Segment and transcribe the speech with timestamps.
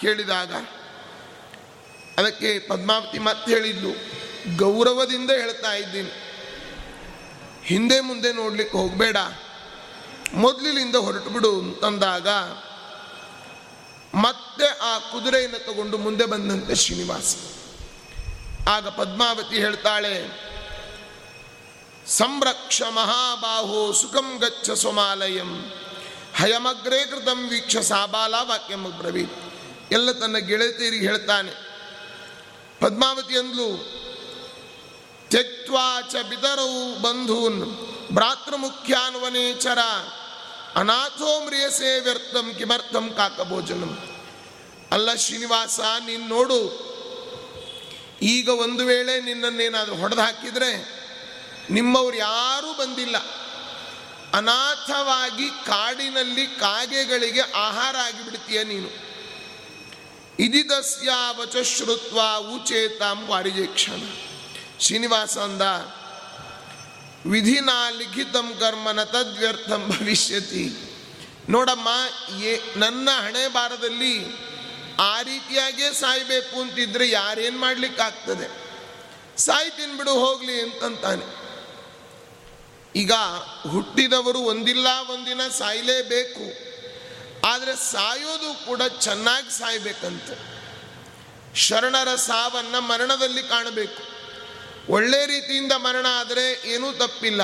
[0.00, 0.52] ಕೇಳಿದಾಗ
[2.18, 3.92] ಅದಕ್ಕೆ ಪದ್ಮಾವತಿ ಮತ್ತೆ ಹೇಳಿದ್ಲು,
[4.56, 6.12] ಗೌರವದಿಂದ ಹೇಳ್ತಾ ಇದ್ದೀನಿ.
[7.64, 9.16] ಹಿಂದೆ ಮುಂದೆ ನೋಡ್ಲಿಕ್ಕೆ ಹೋಗಬೇಡ.
[10.34, 12.28] ಮೊದಲಿನಿಂದ ಹೊರಟು ಬಿಡು ಅಂತಂದಾಗ
[14.24, 17.30] ಮತ್ತೆ ಆ ಕುದುರೆಯನ್ನು ತಗೊಂಡು ಮುಂದೆ ಬಂದಂತೆ ಶ್ರೀನಿವಾಸ.
[18.68, 20.14] ಆಗ ಪದ್ಮಾವತಿ ಹೇಳ್ತಾಳೆ,
[22.10, 25.50] ಸಂರಕ್ಷ ಮಹಾಬಾಹೋ ಸುಖಂ ಗಚ್ಚ ಸ್ವಮಾಲಯಂ
[26.36, 29.24] ಹಯಮಗ್ರೇ ಕೃತಂ ವೀಕ್ಷ ಸಾಬಾಲ ವಾಕ್ಯಂ ಬ್ರವಿ
[29.90, 31.52] ಎಲ್ಲ ತನ್ನ ಗೆಳತಿಯರಿಗೆ ಹೇಳ್ತಾನೆ.
[32.80, 33.68] ಪದ್ಮಾವತಿ ಅಂದ್ಲು
[36.12, 37.60] ಚ ಬಿತರವು ಬಂಧೂನ್
[38.12, 39.80] ಭ್ರಾತೃಮುಖ್ಯಾನ್ವನೇಚರ
[40.74, 43.92] ಅನಾಥೋ ಮ್ರಿಯಸೇ ವ್ಯರ್ಥಂ ಕಿಮರ್ಥಂ ಕಾಕಭೋಜನಂ
[44.92, 46.58] ಅಲ್ಲ ಶ್ರೀನಿವಾಸ, ನೀನು ನೋಡು,
[48.22, 50.70] ಈಗ ಒಂದು ವೇಳೆ ನಿನ್ನನ್ನೇನಾದರೂ ಹೊಡೆದು ಹಾಕಿದರೆ
[51.70, 53.16] ನಿಮ್ಮವ್ರು ಯಾರೂ ಬಂದಿಲ್ಲ.
[54.34, 58.90] ಅನಾಥವಾಗಿ ಕಾಡಿನಲ್ಲಿ ಕಾಗೆಗಳಿಗೆ ಆಹಾರ ಆಗಿಬಿಡ್ತೀಯ ನೀನು.
[60.38, 62.18] ಇದಿದಸ್ಯಾವಚ ಶ್ರುತ್ವ
[62.54, 64.02] ಉಚೇತಾಂ ವಾರಿಜೇಕ್ಷಣ
[64.80, 65.62] ಶ್ರೀನಿವಾಸ ಅಂದ
[67.26, 70.92] ವಿಧಿನಾ ಲಿಖಿತಂ ಕರ್ಮನ ತದ್ವ್ಯರ್ಥಂ ಭವಿಷ್ಯತಿ.
[71.48, 71.88] ನೋಡಮ್ಮ
[72.42, 74.26] ಏ ನನ್ನ ಹಣೆ ಬಾರದಲ್ಲಿ
[74.98, 78.48] ಆ ರೀತಿಯಾಗೇ ಸಾಯ್ಬೇಕು ಅಂತಿದ್ರೆ ಯಾರೇನು ಮಾಡ್ಲಿಕ್ಕಾಗ್ತದೆ?
[79.36, 81.26] ಸಾಯ್ತೀನಿ ಬಿಡು ಹೋಗ್ಲಿ ಅಂತಂತಾನೆ.
[82.96, 83.12] ಈಗ
[83.70, 86.75] ಹುಟ್ಟಿದವರು ಒಂದಿಲ್ಲ, ಒಂದಿನ ಸಾಯಲೇಬೇಕು.
[87.46, 90.56] ಆದರೆ ಸಾಯೋದು ಕೂಡ ಚೆನ್ನಾಗಿ ಸಾಯ್ಬೇಕಂತೆ.
[91.56, 94.02] ಶರಣರ ಸಾವನ್ನು ಮರಣದಲ್ಲಿ ಕಾಣಬೇಕು.
[94.92, 97.40] ಒಳ್ಳೆ ರೀತಿಯಿಂದ ಮರಣ ಆದರೆ ಏನೂ ತಪ್ಪಿಲ್ಲ.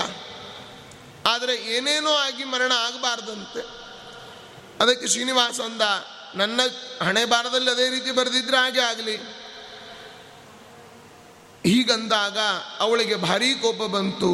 [1.26, 3.82] ಆದರೆ ಏನೇನೋ ಆಗಿ ಮರಣ ಆಗಬಾರ್ದಂತೆ.
[4.82, 5.82] ಅದಕ್ಕೆ ಶ್ರೀನಿವಾಸ ಅಂದ
[6.34, 6.60] ನನ್ನ
[7.02, 9.16] ಹಣೆ ಬಾರದಲ್ಲಿ ಅದೇ ರೀತಿ ಬರೆದಿದ್ರೆ ಹಾಗೆ ಆಗಲಿ.
[11.66, 12.38] ಹೀಗಂದಾಗ
[12.80, 14.32] ಅವಳಿಗೆ ಭಾರೀ ಕೋಪ ಬಂತು.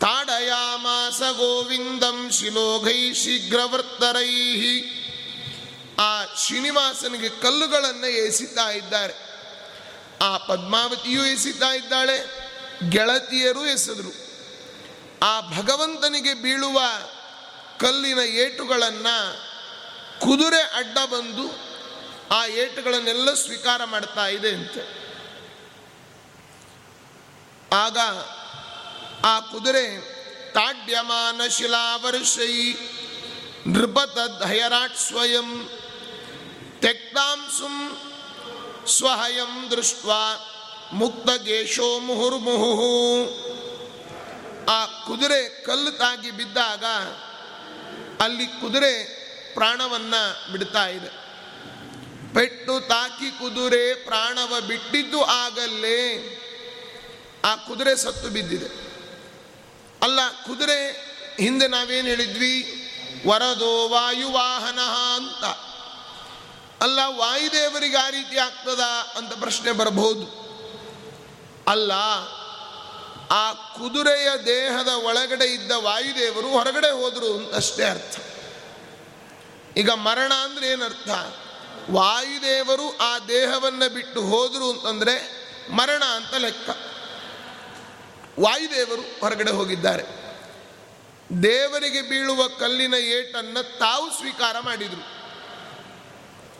[0.00, 4.80] ತಾಡಯಾಮಾಸ ಗೋವಿಂದಂ ಶಿಲೋಘೈ ಶೀಘ್ರವರ್ತರೈ
[5.98, 9.14] ಆ ಶ್ರೀನಿವಾಸನಿಗೆ ಕಲ್ಲುಗಳನ್ನು ಎಸಿತಾ ಇದ್ದಾರೆ.
[10.22, 12.18] ಆ ಪದ್ಮಾವತಿಯೂ ಎಸಿತಾ ಇದ್ದಾಳೆ,
[12.90, 14.12] ಗೆಳತಿಯರು ಎಸೆದರು.
[15.22, 16.80] ಆ ಭಗವಂತನಿಗೆ ಬೀಳುವ
[17.80, 19.50] ಕಲ್ಲಿನ ಏಟುಗಳನ್ನು
[20.20, 21.46] ಕುದುರೆ ಅಡ್ಡ ಬಂದು
[22.34, 25.00] ಆ ಏಟುಗಳನ್ನೆಲ್ಲ ಸ್ವೀಕಾರ ಮಾಡ್ತಾ ಇದೆ ಅಂತೆ.
[27.74, 27.98] ಆಗ
[29.24, 30.00] ಆ ಕುದುರೆ
[30.52, 32.72] ತಾಡ್ಯಮಾನ ಶಿಲಾವರ್ಷೈ
[33.66, 35.70] ನೃಪತದ್ಹಯರಾಟ್ ಸ್ವಯಂ
[36.80, 38.02] ತೆಕ್ತಾಂಸುಂ
[38.86, 40.06] ಸ್ವಹಯಂ ದೃಷ್ಟ
[41.44, 42.80] ಗೇಶೋ ಮುಹುರ್ಮುಹು
[44.70, 46.84] ಆ ಕುದುರೆ ಕಲ್ಲು ತಾಗಿ ಬಿದ್ದಾಗ
[48.22, 49.20] ಅಲ್ಲಿ ಕುದುರೆ
[49.54, 50.14] ಪ್ರಾಣವನ್ನ
[50.52, 51.08] ಬಿಡ್ತಾ ಇದೆ.
[52.34, 56.36] ಪೆಟ್ಟು ತಾಕಿ ಕುದುರೆ ಪ್ರಾಣವ ಬಿಟ್ಟಿದ್ದು ಆಗಲ್ಲೇ
[57.44, 58.89] ಆ ಕುದುರೆ ಸತ್ತು ಬಿದ್ದಿದೆ.
[60.02, 62.76] ಅಲ್ಲ, ಕುದುರೆ ಹಿಂದೆ ನಾವೇನು ಹೇಳಿದ್ವಿ?
[63.26, 64.78] ವರದೋ ವಾಯುವಾಹನ
[65.14, 65.44] ಅಂತ.
[66.82, 68.80] ಅಲ್ಲ, ವಾಯುದೇವರಿಗೆ ಆ ರೀತಿ ಆಗ್ತದ
[69.16, 70.40] ಅಂತ ಪ್ರಶ್ನೆ ಬರಬಹುದು.
[71.68, 71.92] ಅಲ್ಲ,
[73.30, 78.16] ಆ ಕುದುರೆಯ ದೇಹದ ಒಳಗಡೆ ಇದ್ದ ವಾಯುದೇವರು ಹೊರಗಡೆ ಹೋದರು ಅಷ್ಟೇ ಅರ್ಥ.
[79.76, 81.08] ಈಗ ಮರಣ ಅಂದ್ರೆ ಏನರ್ಥ?
[81.90, 85.40] ವಾಯುದೇವರು ಆ ದೇಹವನ್ನು ಬಿಟ್ಟು ಹೋದರು ಅಂತಂದ್ರೆ
[85.70, 86.70] ಮರಣ ಅಂತ ಲೆಕ್ಕ.
[88.38, 90.02] ವಾಯುದೇವರು ಹೊರಗಡೆ ಹೋಗಿದ್ದಾರೆ.
[91.42, 95.20] ದೇವರಿಗೆ ಬೀಳುವ ಕಲ್ಲಿನ ಏಟನ್ನು ತಾವು ಸ್ವೀಕಾರ ಮಾಡಿದರು.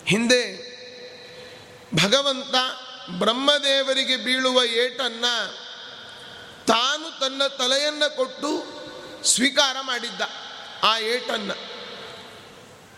[0.04, 0.70] ಹಿಂದೆ
[2.04, 2.54] ಭಗವಂತ
[3.10, 5.24] ಬ್ರಹ್ಮದೇವರಿಗೆ ಬೀಳುವ ಏಟನ್ನ
[6.66, 8.80] ತಾನು ತನ್ನ ತಲೆಯನ್ನು ಕೊಟ್ಟು
[9.24, 10.20] ಸ್ವೀಕಾರ ಮಾಡಿದ್ದ
[10.82, 11.70] ಆ ಏಟನ್ನು.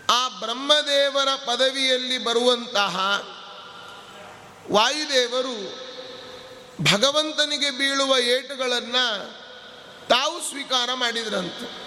[0.09, 3.21] ಆ ಬ್ರಹ್ಮದೇವರ ಪದವಿಯಲ್ಲಿ ಬರುವಂತಹ
[4.71, 5.82] ವಾಯುದೇವರು
[6.81, 9.33] ಭಗವಂತನಿಗೆ ಬೀಳುವ ಏಟುಗಳನ್ನು
[10.07, 11.83] ತಾವು ಸ್ವೀಕಾರ ಮಾಡಿದ್ರಂತೆ.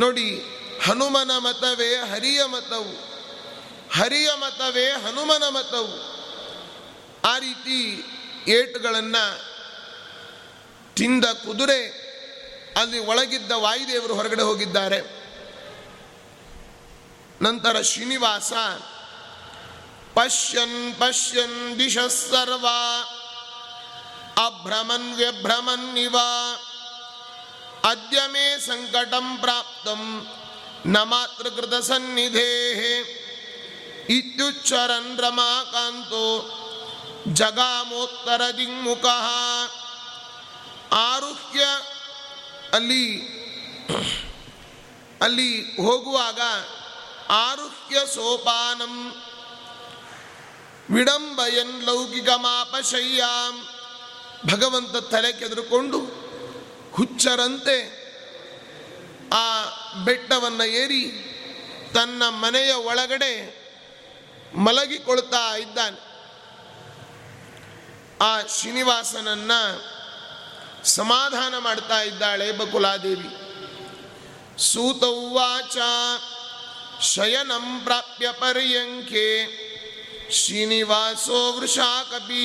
[0.00, 0.42] ನೋಡಿ,
[0.84, 3.14] ಹನುಮನ ಮತವೇ ಹರಿಯ ಮತವು.
[4.00, 6.14] ಹರಿಯ ಮತವೇ ಹನುಮನ ಮತವು.
[7.24, 8.04] ಆ ರೀತಿ
[8.48, 9.54] ಏಟುಗಳನ್ನು
[10.94, 12.04] ತಿಂದ ಕುದುರೆ
[12.76, 15.00] ಅಲ್ಲಿ ಒಳಗಿದ್ದ ವಾಯುದೇವರು ಹೊರಗಡೆ ಹೋಗಿದ್ದಾರೆ.
[17.42, 18.52] ನಂತರ ಶ್ರೀನಿವಾಸ
[20.15, 22.67] ಪಶ್ಯನ್ ಪಶ್ಯನ್ ದಿಶ ಸರ್ವ
[24.45, 26.17] ಅಭ್ರಮನ್ ವ್ಯಭ್ರಮನ್ ಇವ
[27.85, 30.01] ಅದ್ಯ ಮೇ ಸಂಕಟಂ ಪ್ರಾಪ್ತಂ
[30.87, 32.49] ನ ಮಾತೃಕೃತ ಸನ್ನಿಧೇ
[34.09, 36.25] ಇತ್ಯುಚ್ಚರನ್ ರಮಾಕಾಂತೋ
[37.33, 39.05] ಜಗಾಮೋತ್ತರ ದಿಗ್ಮುಖ
[41.07, 41.63] ಆರುಹ್ಯ
[42.73, 43.03] ಅಲ್ಲಿ
[45.21, 45.49] ಅಲ್ಲಿ
[45.83, 46.41] ಹೋಗುವಾಗ
[47.39, 48.95] ಆರುಹ್ಯ ಸೋಪಾನಂ
[50.90, 53.68] ವಿಡಂಬಯನ್ ಲೌಕಿಕ ಮಾಪಶಯ್ಯಾಂ
[54.52, 55.98] ಭಗವಂತ ತಲೆ ಕೆದರುಕೊಂಡು
[56.92, 58.04] ಹುಚ್ಚರಂತೆ
[59.32, 59.64] ಆ
[60.04, 61.30] ಬೆಟ್ಟವನ್ನು ಏರಿ
[61.94, 63.64] ತನ್ನ ಮನೆಯ ಒಳಗಡೆ
[64.56, 66.14] ಮಲಗಿಕೊಳ್ತಾ ಇದ್ದಾನೆ.
[68.20, 69.52] ಆ ಶ್ರೀನಿವಾಸನನ್ನ
[70.84, 73.28] ಸಮಾಧಾನ ಮಾಡ್ತಾ ಇದ್ದಾಳೆ ಬಕುಲಾದೇವಿ.
[74.62, 75.76] ಸೂತವಾಚ
[77.02, 79.63] ಶಯನಂ ಪ್ರಾಪ್ಯ ಪರ್ಯಂಕೆ.
[80.30, 82.42] ಶ್ರೀನಿವಾಸೋ ವೃಷಾ ಕಪಿ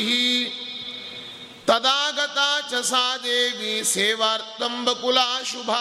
[1.67, 2.37] ತದಾಗತ
[2.71, 5.71] ಚ ಸಾ ದೇವಿ ಸೇವಾರ್ಥಂ ಬಕುಲಾ ಶುಭ.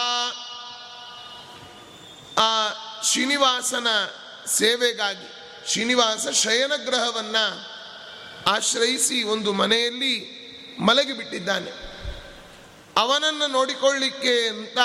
[2.39, 2.69] ಆ
[3.03, 3.87] ಶ್ರೀನಿವಾಸನ
[4.47, 5.29] ಸೇವೆಗಾಗಿ
[5.73, 7.45] ಶ್ರೀನಿವಾಸ ಶಯನ ಗ್ರಹವನ್ನು
[8.51, 10.39] ಆಶ್ರಯಿಸಿ ಒಂದು ಮನೆಯಲ್ಲಿ
[10.81, 11.71] ಮಲಗಿಬಿಟ್ಟಿದ್ದಾನೆ
[12.97, 14.79] ಅವನನ್ನು ನೋಡಿಕೊಳ್ಳಿಕ್ಕೆ ಅಂತ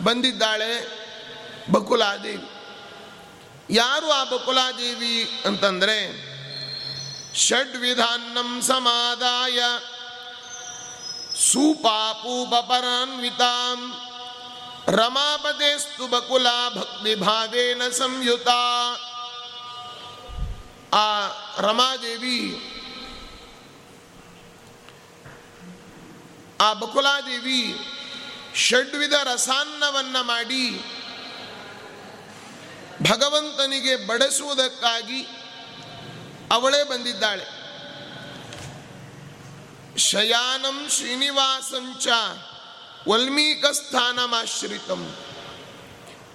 [0.00, 1.04] ಬಂದಿದ್ದಾಳೆ
[1.72, 2.53] ಬಕುಲಾದೇವಿ
[3.68, 5.96] ಯಾರು ಆ ಬಕುಲಾದೇವಿ ಅಂತಂದರೆ
[7.38, 9.60] ಷಡ್ವಿಧಾನ್ನಂ ಸಮಾದಾಯ
[12.46, 13.80] ಸೂಪಾಪೂಪರಾನ್ವಿತಾಂ
[14.88, 18.50] ರಮಾಪದೇಸ್ತು ಬಕುಲಾ ಭಕ್ತಿಭಾವೇನ ಸಂಯುತ
[20.92, 21.08] ಆ
[21.58, 22.38] ರಮಾದೇವಿ
[26.60, 27.60] ಆ ಬಕುಲಾದೇವಿ
[28.56, 30.64] ಷಡ್ವಿಧ ರಸಾನ್ನವನ್ನ ಮಾಡಿ
[33.02, 35.22] ಭಗವಂತನಿಗೆ ಬಡಿಸುವುದಕ್ಕಾಗಿ
[36.52, 37.64] ಅವಳೇ ಬಂದಿದ್ದಾಳೆ.
[39.98, 42.06] ಶಯಾನಂ ಶ್ರೀನಿವಾಸಂಚ
[43.08, 45.16] ವಲ್ಮೀಕ ಸ್ಥಾನಮಾಶ್ರಿತಂ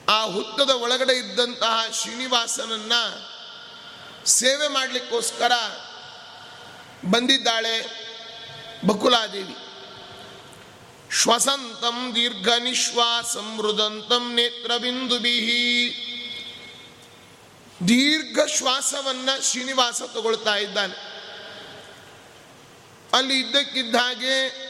[0.09, 2.93] ಆ ಹುತ್ತದ ಒಳಗಡೆ ಇದ್ದಂತಹ ಶ್ರೀನಿವಾಸನನ್ನ
[4.25, 5.51] ಸೇವೆ ಮಾಡಲಿಕ್ಕೋಸ್ಕರ
[7.05, 8.09] ಬಂದಿದ್ದಾಳೆ
[8.87, 9.55] ಬಕುಲಾದೇವಿ.
[11.11, 16.05] ಶ್ವಸಂತಂ ದೀರ್ಘ ನಿಶ್ವಾಸಂ ಮೃದಂತಂ ನೇತ್ರಬಿಂದುಬಿ
[17.87, 21.09] ದೀರ್ಘ ಶ್ವಾಸವನ್ನು ಶ್ರೀನಿವಾಸ ತಗೊಳ್ತಾ ಇದ್ದಾನೆ.
[23.13, 24.69] ಅಲ್ಲಿ ಇದ್ದಕ್ಕಿದ್ದ ಹಾಗೆ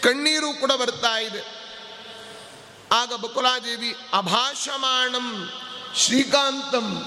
[0.00, 1.62] ಕಣ್ಣೀರು ಕೂಡ ಬರ್ತಾ ಇದೆ.
[2.92, 5.50] ಆಗ ಬಕುಲಾದೇವಿ, ಅಭಾಷಮಾಣಂ
[5.96, 7.04] ಶ್ರೀಕಾಂತಂ.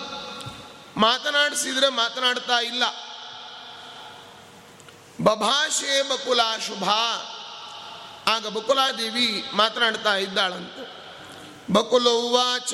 [0.97, 2.83] ಮಾತನಾಡಿಸಿದ್ರೆ ಮಾತನಾಡ್ತಾ ಇಲ್ಲ.
[5.23, 6.89] ಬಭಾಷೆ ಬಕುಲ ಶುಭ.
[8.27, 10.95] ಆಗ ಬಕುಲಾದೇವಿ ಮಾತನಾಡ್ತಾ ಇದ್ದಾಳಂತೆ.
[11.73, 12.73] ಬಕುಲೌವಾಚ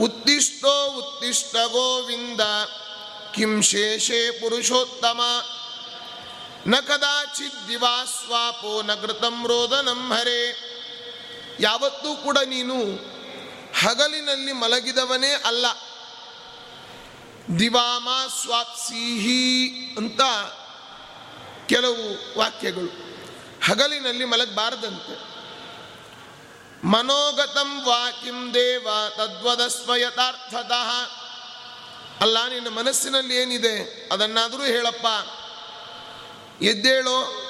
[0.00, 2.40] ಉತ್ತಿಷ್ಟೋ ಉತ್ತಿಷ್ಟ ಗೋವಿಂದ,
[3.34, 5.20] ಕಿಂ ಶೇಷೇ ಪುರುಷೋತ್ತಮ.
[6.66, 10.70] ನ ಕದಾಚಿತ್ ದಿವಾಸ್ವಾಪೋ ನ ಕೃತಂ ರೋದನಂ ಹರೇ.
[11.60, 12.74] ಯಾವತ್ತೂ ಕೂಡ ನೀನು
[13.80, 15.66] ಹಗಲಿನಲ್ಲಿ ಮಲಗಿದವನೇ ಅಲ್ಲ.
[17.58, 18.08] ದಿವಾಮ
[18.42, 20.20] ಸ್ವಾಪ್ಸೀಹಿ ಅಂತ
[21.66, 23.04] ಕೆಲವು ವಾಕ್ಯಗಳು.
[23.64, 25.33] ಹಗಲಿನಲ್ಲಿ ಮಲಗಬಾರದಂತೆ.
[26.84, 29.60] ಮನೋಗತಂ ವಾಕಿಂ ದೇವ ತದ್ವದ
[29.96, 31.10] ಯಥಾರ್ಥತಃ.
[32.20, 35.06] ಅಲ್ಲ, ನಿನ್ನ ಮನಸ್ಸಿನಲ್ಲಿ ಏನಿದೆ ಅದನ್ನಾದರೂ ಹೇಳಪ್ಪ.
[36.62, 37.40] ಎದ್ದೇಳೋ,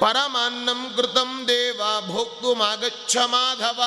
[0.00, 3.82] ಪರಮಾನ್ನಂ ಕೃತಂ ದೇವ ಭೋಕ್ತು ಮಾಗಚ್ಛ ಮಾಧವ.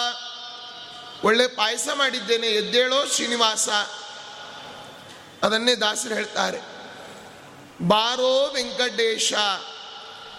[1.24, 3.70] ಒಳ್ಳೆ ಪಾಯಸ ಮಾಡಿದ್ದೇನೆ, ಎದ್ದೇಳೋ ಶ್ರೀನಿವಾಸ.
[5.44, 6.60] ಅದನ್ನೇ ದಾಸರು ಹೇಳ್ತಾರೆ.
[7.88, 9.34] ಬಾರೋ ವೆಂಕಟೇಶ,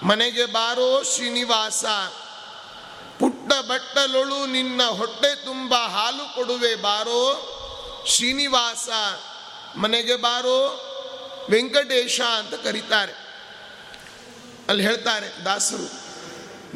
[0.02, 1.84] ಮನೆಗೆ ಬಾರೋ ಶ್ರೀನಿವಾಸ.
[3.42, 7.48] ಪುಟ್ಟ ಬಟ್ಟಲೊಳು ನಿನ್ನ ಹೊಟ್ಟೆ ತುಂಬ ಹಾಲು ಕೊಡುವೆ ಬಾರೋ.
[8.06, 8.88] ಶ್ರೀನಿವಾಸ,
[9.78, 10.88] ಮನೆಗೆ ಬಾರೋ.
[11.50, 13.12] ವೆಂಕಟೇಶ ಅಂತ ಕರೀತಾರೆ.
[14.68, 15.90] ಅಲ್ಲಿ ಹೇಳ್ತಾರೆ ದಾಸರು,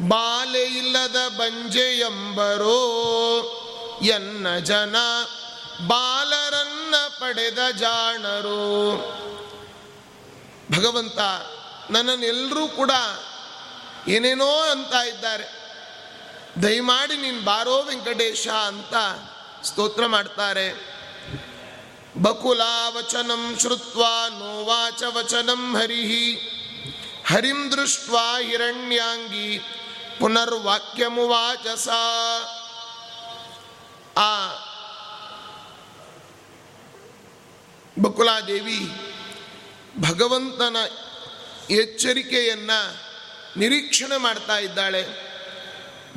[0.07, 2.83] ಬಾಲೆ ಇಲ್ಲದ ಬಂಜೆ ಎಂಬರೋ.
[4.01, 4.95] ಎನ್ನ ಜನ
[5.87, 8.97] ಬಾಲರನ್ನ ಪಡೆದ ಜಾಣರು.
[10.77, 11.19] ಭಗವಂತ
[11.89, 12.91] ನನ್ನನ್ನೆಲ್ಲರೂ ಕೂಡ
[14.07, 15.66] ಏನೇನೋ ಅಂತ ಇದ್ದಾರೆ.
[16.61, 18.93] ದಯಮಾಡಿ ನೀನು ಬಾರೋ ವೆಂಕಟೇಶ ಅಂತ
[19.65, 20.97] ಸ್ತೋತ್ರ ಮಾಡ್ತಾರೆ.
[22.21, 26.35] ಬಕುಲಾವಚನಂ ಶ್ರುತ್ವಾ ನೋವಾಚ ವಚನಂ ಹರಿಹಿ.
[27.27, 28.09] ಹರಿಂ ದೃಷ್ಟ
[28.41, 29.59] ಹಿರಣ್ಯಾಂಗಿ
[30.19, 31.89] ಪುನರ್ವಾಕ್ಯಮುವಾಚಸ.
[34.17, 34.47] ಆ
[38.01, 38.91] ಬಕುಲಾದೇವಿ
[40.01, 40.77] ಭಗವಂತನ
[41.69, 42.71] ಎಚ್ಚರಿಕೆಯನ್ನ
[43.57, 45.26] ನಿರೀಕ್ಷಣೆ ಮಾಡ್ತಾ ಇದ್ದಾಳೆ.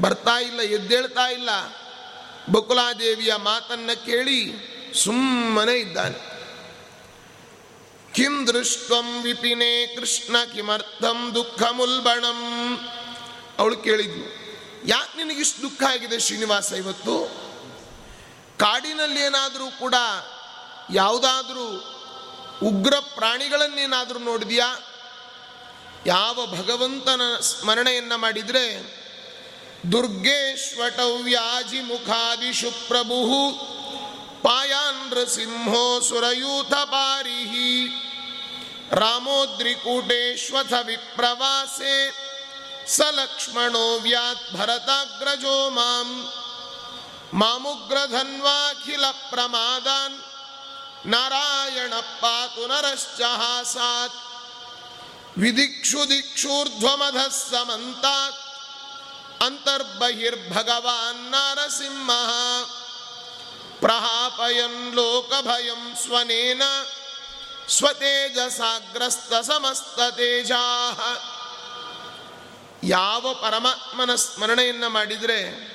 [0.00, 1.50] ಬರ್ತಾ ಇಲ್ಲ, ಎದ್ದೇಳ್ತಾ ಇಲ್ಲ.
[2.52, 4.40] ಬಕುಲಾದೇವಿಯ ಮಾತನ್ನ ಕೇಳಿ
[4.95, 6.19] ಸುಮ್ಮನೆ ಇದ್ದಾನೆ.
[8.12, 12.40] ಕಿಂ ದೃಷ್ಟಂ ವಿಪಿನೇ ಕೃಷ್ಣ ಕಿಮರ್ಥಂ ದುಃಖ ಮುಲ್ಬಣಂ
[13.59, 14.26] ಅವಳು ಕೇಳಿದ್ಲು,
[14.88, 17.14] ಯಾಕೆ ನಿನಗಿಷ್ಟು ದುಃಖ ಆಗಿದೆ ಶ್ರೀನಿವಾಸ ಇವತ್ತು?
[18.59, 19.95] ಕಾಡಿನಲ್ಲಿ ಏನಾದರೂ ಕೂಡ
[20.92, 21.66] ಯಾವುದಾದ್ರೂ
[22.62, 24.69] ಉಗ್ರ ಪ್ರಾಣಿಗಳನ್ನೇನಾದರೂ ನೋಡಿದ್ಯಾ?
[26.07, 28.64] ಯಾವ ಭಗವಂತನ ಸ್ಮರಣೆಯನ್ನ ಮಾಡಿದರೆ
[29.88, 33.30] दुर्गेश्वटव्याजिमुखादिषु प्रभुः
[34.44, 37.54] पायान्द्रसिंहो सुरयूथपारिः
[39.00, 41.94] रामोद्रिकूटेष्वथ विप्रवासे
[42.96, 46.12] सलक्ष्मणो व्यात्भरताग्रजो माम्
[47.40, 50.20] मामुग्रधन्वाखिलप्रमादान्
[51.14, 53.20] नारायणः पातु नरश्च
[55.42, 58.50] विदिक्षु दिक्षूर्ध्वमधः समन्तात्
[59.40, 62.11] ಅಂತರ್ಬಹಿರ್ಭಗವಾನ್ ನರಸಿಂಹ.
[63.80, 66.62] ಪ್ರಹಾಪಯನ್ ಲೋಕಭಯಂ ಸ್ವನೇನ
[67.68, 70.64] ಸ್ವತೇಜಸಾಗ್ರಸ್ತ ಸಮಸ್ತ ತೇಜಾ
[72.85, 75.70] ಯಾವ ಪರಮಾತ್ಮನ ಸ್ಮರಣೆಯನ್ನು ಮಾಡಿದರೆ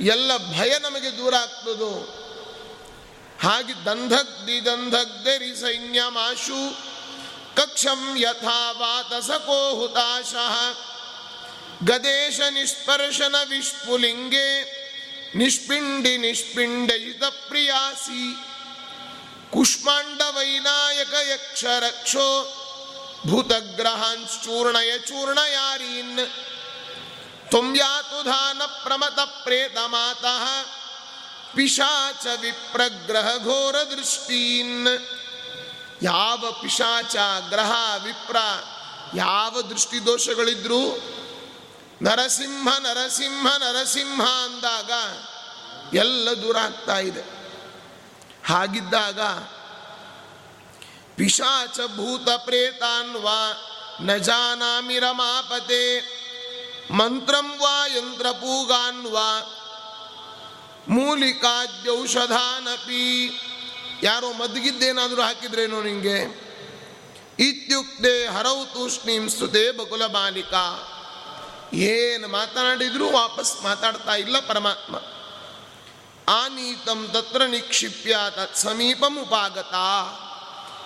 [0.00, 2.20] ಎಲ್ಲ ಭಯ ನಮಗೆ ದೂರ ಆಗ್ತದೋ.
[3.42, 6.76] ಹಾಗೆ ದಂಧಗ್ದಿ ದಂಧಗ್ಧರಿ ಸೈನ್ಯಮಾಶು
[7.56, 10.56] ಕಕ್ಷಂ ಯಥಾ ವಾತಸಕೋ ಹುತಾಶಃ
[11.84, 14.48] ಗದೇಶ ನಿಷ್ಪರ್ಶನ ವಿಷ್ಪುಲಿಂಗೆ
[15.36, 18.24] ನಿಷ್ಪಿಂಡಿ ನಿಷ್ಪಿಂಡಯಿತ ಪ್ರಿಯಾಸಿ
[19.52, 22.28] ಕುಷ್ಮಾಂಡ ವೈನಾಯಕ ಯಕ್ಷ ರಕ್ಷೋ
[25.06, 26.20] ಚೂರ್ಣಯಾರೀನ್
[27.50, 30.44] ತುಂಬ್ಯಾತುಧಾನ ಪ್ರಮತ ಪ್ರೇತ ಮಾತಃ
[31.54, 34.88] ಪಿಶಾಚ ವಿಪ್ರಗ್ರಹ ಘೋರ ದೃಷ್ಟೀನ್
[36.02, 37.16] ಯಾವ ಪಿಶಾಚ,
[37.50, 37.72] ಗ್ರಹ,
[38.04, 38.36] ವಿಪ್ರ,
[39.14, 40.80] ಯಾವ ದೃಷ್ಟಿ ದೋಷಗಳಿದ್ರು
[42.02, 44.90] ನರಸಿಂಹ ನರಸಿಂಹ ನರಸಿಂಹ ಅಂದಾಗ
[45.94, 47.20] ಎಲ್ಲ ದೂರ ಆಗ್ತಾ ಇದೆ.
[48.46, 49.20] ಹಾಗಿದ್ದಾಗ
[51.16, 53.52] ಪಿಶಾಚ ಭೂತ ಪ್ರೇತಾನ್ ವಾ
[54.00, 56.00] ನ ಜಾನಾಮಿ ರಮಾಪತೆ,
[56.90, 59.60] ಮಂತ್ರಂ ವಾ ಯಂತ್ರಪೂಗಾನ್ ವಾ,
[60.88, 61.80] ಮೂಲಿಕಾದ್ಯೌಷಧಾನಪಿ.
[64.02, 66.44] ಯಾರೋ ಮದ್ಗಿದ್ದೇನಾದರೂ ಹಾಕಿದ್ರೇನೋ ನಿಂಗೆ?
[67.38, 70.54] ಇತ್ಯುಕ್ತೆ ಹರೌ ತೂಷ್ಣೀಂ ಸ್ತುತೆ ಬಕುಲ ಬಾಲಿಕ.
[71.74, 74.96] ಏನು ಮಾತನಾಡಿದರೂ ವಾಪಸ್ ಮಾತಾಡ್ತಾ ಇಲ್ಲ ಪರಮಾತ್ಮ.
[76.28, 79.74] ಆನೀತಂ ತತ್ರ ನಿಕ್ಷಿಪ್ಯ ತತ್ ಸಮೀಪಂ ಉಪಾಗತ.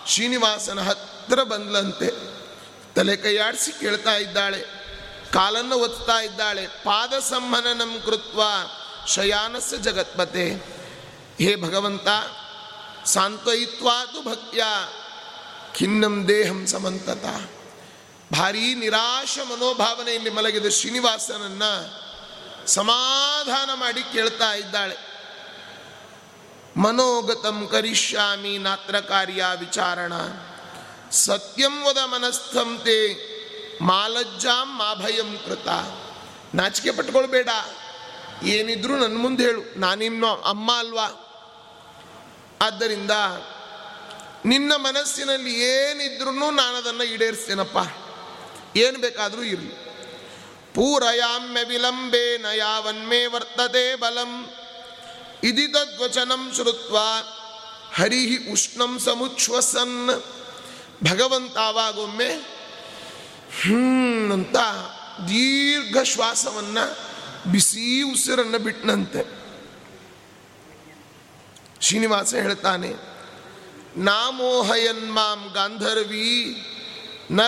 [0.09, 2.11] ಶ್ರೀನಿವಾಸನ ಹತ್ರ ಬಂದ್ಲಂತೆ.
[2.95, 4.65] ತಲೆ ಕೈಯಾಡಿಸಿ ಕೇಳ್ತಾ ಇದ್ದಾಳೆ.
[5.33, 6.67] ಕಾಲನ್ನು ಒತ್ತಾ ಇದ್ದಾಳೆ.
[6.67, 8.43] ಪಾದ ಸಂಹನನಂ ಕೃತ್ವ
[9.07, 10.51] ಶಯಾನಸ ಜಗತ್ಪತೆ.
[11.39, 12.09] ಹೇ ಭಗವಂತ,
[13.05, 14.63] ಸಾಂತ್ವಯಿತ್ವಾತು ಭಕ್ತ್ಯ.
[15.75, 17.25] ಖಿನ್ನಂ ದೇಹಂ ಸಮಂತತ.
[18.33, 20.67] ಭಾರೀ ನಿರಾಶ ಮನೋಭಾವನೆಯಲ್ಲಿ ಮಲಗಿದ.
[20.67, 21.63] ಶ್ರೀನಿವಾಸನನ್ನ
[22.67, 24.97] ಸಮಾಧಾನ ಮಾಡಿ ಕೇಳ್ತಾ ಇದ್ದಾಳೆ.
[26.77, 30.13] ಮನೋಗತಂ ಕರಿಷ್ಯಾಮಿ ನಾತ್ರ ಕಾರ್ಯ ವಿಚಾರಣ.
[31.11, 33.29] ಸತ್ಯಂ ವದ ಮನಸ್ಥಂತೆ
[33.85, 35.69] ಮಾಲಜ್ಜಾಂ ಮಾಭಯಂ ಕೃತ.
[36.55, 37.49] ನಾಚಿಕೆ ಪಟ್ಕೊಳ್ಬೇಡ.
[38.43, 39.81] ಏನಿದ್ರು ನನ್ನ ಮುಂದೆ ಹೇಳು.
[39.81, 41.25] ನಾನಿನ್ನ ಅಮ್ಮ ಅಲ್ವಾ?
[42.61, 43.11] ಆದ್ದರಿಂದ
[44.45, 47.79] ನಿನ್ನ ಮನಸ್ಸಿನಲ್ಲಿ ಏನಿದ್ರೂ ನಾನು ಅದನ್ನು ಈಡೇರಿಸ್ತೇನಪ್ಪ.
[48.85, 49.75] ಏನು ಬೇಕಾದರೂ ಇರಲಿ.
[50.75, 54.33] ಪೂರಯಾಮ್ಯ ವಿಲಂಬೇನ ಯಾವನ್ಮೇ ವರ್ತತೆ ಬಲಂ.
[55.45, 56.97] ಇದಿ ತದ್ವಚನಂ ಶ್ರುತ್ವ
[57.95, 59.99] ಹರಿಹಿ ಉಷ್ಣಂ ಸಮುಚ್ಛ್ವಸನ್
[61.05, 62.31] ಭಗವಂತ ಆವಾಗೊಮ್ಮೆ
[63.63, 64.57] ಹ್ಮ್ ಅಂತ
[65.29, 66.79] ದೀರ್ಘ ಶ್ವಾಸವನ್ನ
[67.53, 69.23] ಬಿಸಿ ಉಸಿರನ್ನು ಬಿಟ್ಟನಂತೆ
[71.81, 72.91] ಶ್ರೀನಿವಾಸ ಹೇಳ್ತಾನೆ,
[73.97, 76.31] ನಾಮೋಹಯನ್ ಮಾಂ ಗಾಂಧರ್ವಿ
[77.31, 77.41] ನ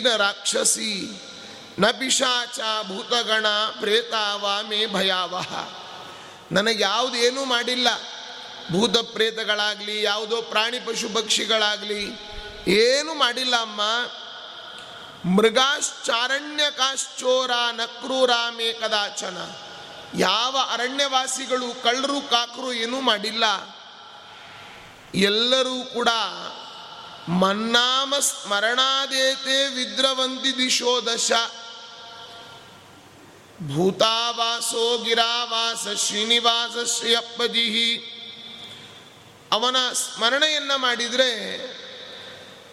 [0.00, 1.20] ನ ರಾಕ್ಷಸಿ
[1.78, 3.46] ನ ಪಿಶಾಚ ಭೂತಗಣ
[3.80, 5.68] ಪ್ರೇತಾವ ಮೇ ಭಯಾವಹ.
[6.52, 7.88] ನನಗೆ ಯಾವುದೇನೂ ಮಾಡಿಲ್ಲ.
[8.72, 12.20] ಭೂತ ಪ್ರೇತಗಳಾಗಲಿ, ಯಾವುದೋ ಪ್ರಾಣಿ ಪಶು ಪಕ್ಷಿಗಳಾಗಲಿ,
[12.68, 13.80] ಏನು ಮಾಡಿಲ್ಲ ಅಮ್ಮ.
[15.36, 19.50] ಮೃಗಾಶ್ಚಾರಣ್ಯಕಾಶ್ಚೋರ ನಕ್ರೂರ ಮೇ ಕದಾಚನ.
[20.18, 23.44] ಯಾವ ಅರಣ್ಯವಾಸಿಗಳು ಕಳ್ಳರು ಕಾಕರು ಏನೂ ಮಾಡಿಲ್ಲ.
[25.14, 26.08] ಎಲ್ಲರೂ ಕೂಡ
[27.28, 31.32] ಮನ್ನಾಮ ಸ್ಮರಣಾದೇತೆ ವಿದ್ರವಂತಿ ದಿಶೋ ದಶ.
[33.74, 37.94] ಭೂತಾವಾಸೋ ಗಿರಾವಾಸ ಶ್ರೀನಿವಾಸ ಶ್ರೀಯಪ್ಪದಿಹಿ
[39.52, 41.30] ಅವನ ಸ್ಮರಣೆಯನ್ನ ಮಾಡಿದರೆ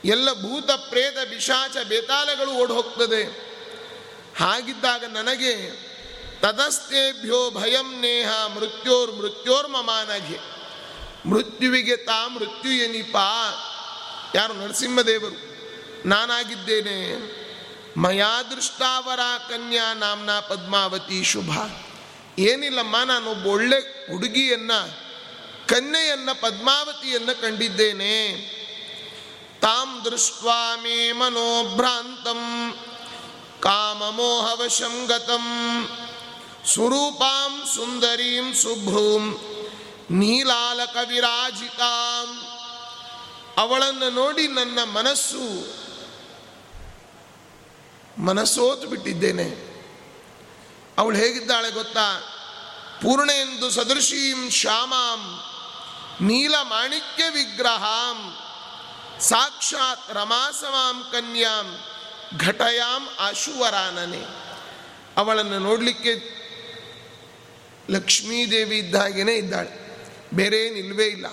[0.05, 3.23] ಎಲ್ಲ ಭೂತ, ಪ್ರೇತ, ಪಿಶಾಚ, ಬೇತಾಲಗಳು ಓಡ್ ಹೋಗ್ತದೆ
[4.37, 5.71] ಹಾಗಿದ್ದಾಗ ನನಗೆ
[6.39, 10.55] ತದಸ್ತೇಭ್ಯೋ ಭಯಂ ನೇಹ ಮೃತ್ಯೋರ್ ಮೃತ್ಯೋರ್ ಮಮಾನಗೆ
[11.29, 13.15] ಮೃತ್ಯುವಿಗೆ ತಾ ಮೃತ್ಯು ಎನಿಪ
[14.35, 15.55] ಯಾರು ನರಸಿಂಹದೇವರು?
[16.07, 16.95] ನಾನಾಗಿದ್ದೇನೆ.
[17.97, 21.51] ಮಯಾ ದೃಷ್ಟಾವರ ಕನ್ಯಾ ನಾಮ್ನ ಪದ್ಮಾವತಿ ಶುಭ.
[22.39, 24.71] ಏನಿಲ್ಲಮ್ಮ, ನಾನೊಬ್ಬ ಒಳ್ಳೆ ಹುಡುಗಿಯನ್ನ,
[25.67, 28.15] ಕನ್ಯೆಯನ್ನ, ಪದ್ಮಾವತಿಯನ್ನ ಕಂಡಿದ್ದೇನೆ.
[29.61, 32.75] ತಾಂ ದೃಷ್ಟ್ವಾ ಮೇ ಮನೋಭ್ರಾಂತಂ
[33.61, 35.47] ಕಾಮಮೋಹವಶಂ ಗತಂ.
[36.73, 39.39] ಸ್ವರೂಪಾಂ ಸುಂದರೀಂ ಶುಭ್ರೂಂ
[40.11, 42.41] ನೀಲಾಲಕ ವಿರಾಜಿತಾಂ
[43.57, 45.75] ಅವಳನ್ನು ನೋಡಿ ನನ್ನ ಮನಸ್ಸು
[48.21, 49.75] ಮನಸ್ಸೋತು ಬಿಟ್ಟಿದ್ದೇನೆ.
[50.97, 52.31] ಅವಳು ಹೇಗಿದ್ದಾಳೆ ಗೊತ್ತಾ?
[53.01, 55.39] ಪೂರ್ಣೇಂದು ಸದೃಶೀಂ ಶ್ಯಾಮಾಂ
[56.27, 58.37] ನೀಲ ಮಾಣಿಕ್ಯ ವಿಗ್ರಹಾಂ
[59.19, 61.79] ಸಾಕ್ಷಾತ್ ರಮಾಸವಾಂ ಕನ್ಯಾಂ
[62.39, 64.23] ಘಟಯಾಂ ಆಶುವರಾನನೆ
[65.17, 66.35] ಅವಳನ್ನು ನೋಡಲಿಕ್ಕೆ
[67.89, 69.85] ಲಕ್ಷ್ಮೀದೇವಿ ಇದ್ದ ಹಾಗೇನೆ ಇದ್ದಾಳೆ.
[70.33, 71.25] ಬೇರೆ ನಿಲ್ವೇ ಇಲ್ಲ.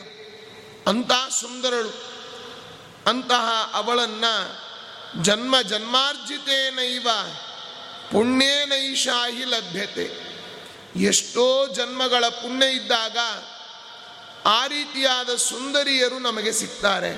[0.87, 1.11] ಅಂತ
[1.41, 2.12] ಸುಂದರಳು.
[3.07, 4.35] ಅಂತಹ ಅವಳನ್ನು
[5.23, 7.09] ಜನ್ಮ ಜನ್ಮಾರ್ಜಿತೇನೈವ
[8.13, 10.07] ಪುಣ್ಯೇನೈಷಾಹಿ ಲಭ್ಯತೆ.
[11.03, 13.19] ಎಷ್ಟೋ ಜನ್ಮಗಳ ಪುಣ್ಯ ಇದ್ದಾಗ
[14.47, 17.13] ಆ ರೀತಿಯಾದ ಸುಂದರಿಯರು ನಮಗೆ ಸಿಗ್ತಾರೆ.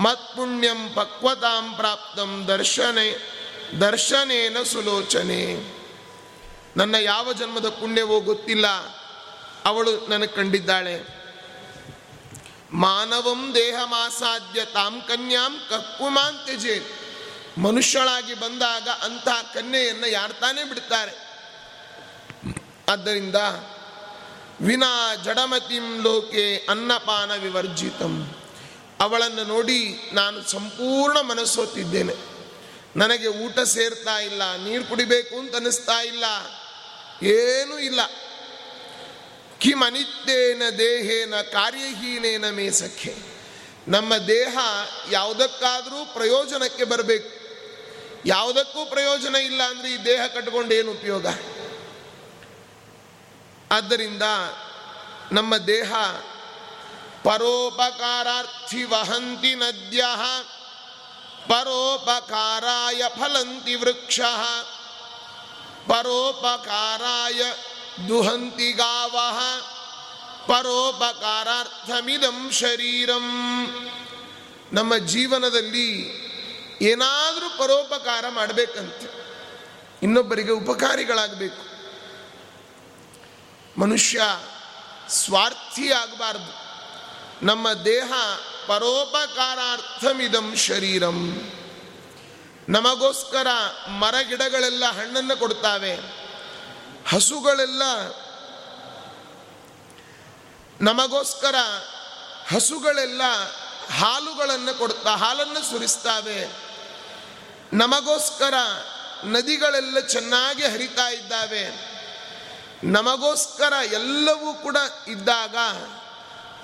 [0.00, 3.08] ಮತ್ಪುಣ್ಯಂ ಪಕ್ವತಾಂ ಪ್ರಾಪ್ತಂ ದರ್ಶನೆ,
[3.80, 5.42] ದರ್ಶನೇನ ಸುಲೋಚನೆ.
[6.76, 8.66] ನನ್ನ ಯಾವ ಜನ್ಮದ ಪುಣ್ಯವೋ ಗೊತ್ತಿಲ್ಲ,
[9.64, 11.21] ಅವಳು ನನಗೆ ಕಂಡಿದ್ದಾಳೆ.
[12.72, 21.14] ಮಾನವಂ ದೇಹ ಮಾಸಾಧ್ಯ ತಾಂ ಕನ್ಯಾಂ ಕಕ್ಕುಮಾಂತ್ಯಜೇ ತ್ಯಜೆ ಮನುಷ್ಯಳಾಗಿ ಬಂದಾಗ ಅಂತಹ ಕನ್ಯೆಯನ್ನು ಯಾರು ತಾನೇ ಬಿಡ್ತಾರೆ?
[22.88, 23.34] ಆದ್ದರಿಂದ
[24.60, 28.36] ವಿನಾ ಜಡಮತಿಂ ಲೋಕೆ ಅನ್ನಪಾನ ವಿವರ್ಜಿತಂ.
[29.00, 32.14] ಅವಳನ್ನು ನೋಡಿ ನಾನು ಸಂಪೂರ್ಣ ಮನಸ್ಸೋತಿದ್ದೇನೆ.
[32.96, 36.24] ನನಗೆ ಊಟ ಸೇರ್ತಾ ಇಲ್ಲ, ನೀರು ಕುಡಿಬೇಕು ಅಂತ ಅನ್ನಿಸ್ತಾ ಇಲ್ಲ,
[37.22, 38.00] ಏನೂ ಇಲ್ಲ.
[39.62, 43.14] ಕಿಮನಿತ್ಯೇನ ದೇಹೇನ ಕಾರ್ಯಹೀನೇನ ಮೇಸಕ್ಕೆ.
[43.88, 44.58] ನಮ್ಮ ದೇಹ
[45.10, 47.42] ಯಾವುದಕ್ಕಾದರೂ ಪ್ರಯೋಜನಕ್ಕೆ ಬರಬೇಕು.
[48.26, 51.26] ಯಾವುದಕ್ಕೂ ಪ್ರಯೋಜನ ಇಲ್ಲ ಅಂದರೆ ಈ ದೇಹ ಕಟ್ಕೊಂಡು ಏನು ಉಪಯೋಗ?
[53.72, 54.22] ಆದ್ದರಿಂದ
[55.32, 55.92] ನಮ್ಮ ದೇಹ
[57.24, 60.04] ಪರೋಪಕಾರಾರ್ಥಿ ವಹಂತಿ ನದ್ಯ,
[61.48, 64.20] ಪರೋಪಕಾರಾಯ ಫಲಂತಿ ವೃಕ್ಷ,
[65.88, 67.42] ಪರೋಪಕಾರಾಯ
[68.08, 69.16] ದುಹಂತಿ ಗಾವ
[70.46, 73.30] ಪರೋಪಕಾರಾರ್ಥಮಿದಂ ಶರೀರಂ.
[74.72, 76.22] ನಮ್ಮ ಜೀವನದಲ್ಲಿ
[76.80, 79.26] ಏನಾದರೂ ಪರೋಪಕಾರ ಮಾಡಬೇಕಂತೆ.
[80.02, 81.72] ಇನ್ನೊಬ್ಬರಿಗೆ ಉಪಕಾರಿಗಳಾಗಬೇಕು.
[83.80, 84.22] ಮನುಷ್ಯ
[85.08, 86.62] ಸ್ವಾರ್ಥಿ ಆಗಬಾರ್ದು.
[87.46, 88.12] ನಮ್ಮ ದೇಹ
[88.66, 91.50] ಪರೋಪಕಾರಾರ್ಥಮಿದಂ ಶರೀರಂ.
[92.68, 93.46] ನಮಗೋಸ್ಕರ
[93.88, 96.21] ಮರಗಿಡಗಳೆಲ್ಲ ಹಣ್ಣನ್ನು ಕೊಡ್ತಾವೆ
[97.08, 97.82] ಹಸುಗಳೆಲ್ಲ
[100.80, 101.54] ನಮಗೋಸ್ಕರ
[102.54, 103.22] ಹಸುಗಳೆಲ್ಲ
[103.90, 106.46] ಹಾಲುಗಳನ್ನು ಕೊಡ್ತಾ ಹಾಲನ್ನು ಸುರಿಸ್ತಾವೆ.
[107.72, 108.54] ನಮಗೋಸ್ಕರ
[109.24, 111.92] ನದಿಗಳೆಲ್ಲ ಚೆನ್ನಾಗಿ ಹರಿತಾ ಇದ್ದಾವೆ.
[112.84, 114.76] ನಮಗೋಸ್ಕರ ಎಲ್ಲವೂ ಕೂಡ
[115.08, 115.56] ಇದ್ದಾಗ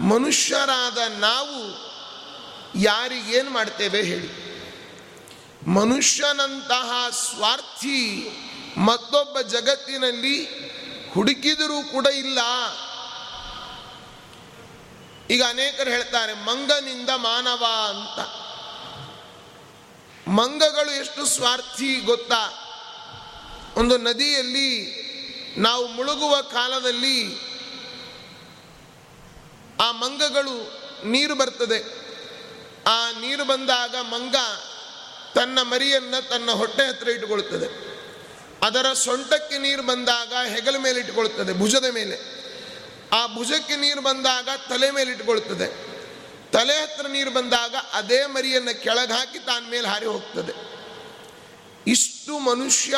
[0.03, 1.89] ಮನುಷ್ಯರಾದ ನಾವು
[2.75, 4.49] ಯಾರಿಗೇನು ಮಾಡ್ತೇವೆ ಹೇಳಿ.
[5.67, 8.29] ಮನುಷ್ಯನಂತಹ ಸ್ವಾರ್ಥಿ
[8.77, 10.69] ಮತ್ತೊಬ್ಬ ಜಗತ್ತಿನಲ್ಲಿ
[11.11, 12.39] ಹುಡುಕಿದರೂ ಕೂಡ ಇಲ್ಲ.
[15.31, 18.49] ಈಗ ಅನೇಕರು ಹೇಳ್ತಾರೆ, ಮಂಗನಿಂದ ಮಾನವ ಅಂತ.
[20.29, 22.65] ಮಂಗಗಳು ಎಷ್ಟು ಸ್ವಾರ್ಥಿ ಗೊತ್ತಾ?
[23.77, 25.09] ಒಂದು ನದಿಯಲ್ಲಿ
[25.59, 27.49] ನಾವು ಮುಳುಗುವ ಕಾಲದಲ್ಲಿ
[29.81, 32.09] ಆ ಮಂಗಗಳು ನೀರು ಬರ್ತದೆ.
[32.87, 34.35] ಆ ನೀರು ಬಂದಾಗ ಮಂಗ
[35.35, 37.88] ತನ್ನ ಮರಿಯನ್ನು ತನ್ನ ಹೊಟ್ಟೆ ಹತ್ರ ಇಟ್ಟುಕೊಳ್ತದೆ.
[38.63, 42.39] ಅದರ ಸೊಂಟಕ್ಕೆ ನೀರು ಬಂದಾಗ ಹೆಗಲ ಮೇಲೆ ಇಟ್ಕೊಳ್ತದೆ ಭುಜದ ಮೇಲೆ.
[43.13, 45.89] ಆ ಭುಜಕ್ಕೆ ನೀರು ಬಂದಾಗ ತಲೆ ಮೇಲೆ ಇಟ್ಕೊಳ್ತದೆ
[46.51, 50.53] ತಲೆ ಹತ್ರ ನೀರು ಬಂದಾಗ ಅದೇ ಮರಿಯನ್ನು ಕೆಳಗೆ ಹಾಕಿ ತಾನ ಮೇಲೆ ಹಾರಿ ಹೋಗ್ತದೆ.
[51.87, 52.95] ಇಷ್ಟು ಮನುಷ್ಯ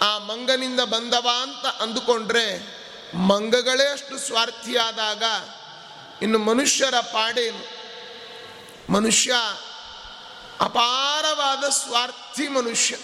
[0.00, 2.46] ಆ ಮಂಗನಿಂದ ಬಂದವ ಅಂತ ಅಂದುಕೊಂಡ್ರೆ
[3.16, 5.22] ಮಂಗಗಳೇ ಅಷ್ಟು ಸ್ವಾರ್ಥಿಯಾದಾಗ
[6.22, 7.82] ಇನ್ನು ಮನುಷ್ಯರ ಪಾಡೇನು?
[8.92, 9.32] ಮನುಷ್ಯ
[10.60, 12.96] ಅಪಾರವಾದ ಸ್ವಾರ್ಥಿ ಮನುಷ್ಯ.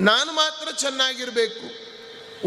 [0.00, 1.86] ನಾನು ಮಾತ್ರ ಚೆನ್ನಾಗಿರಬೇಕು.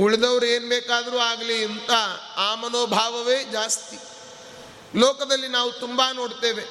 [0.01, 1.91] ಉಳಿದವ್ರು ಏನು ಬೇಕಾದರೂ ಆಗಲಿ ಅಂತ
[2.35, 3.97] ಆ ಮನೋಭಾವವೇ ಜಾಸ್ತಿ.
[4.99, 6.65] ಲೋಕದಲ್ಲಿ ನಾವು ತುಂಬ ನೋಡ್ತೇವೆ.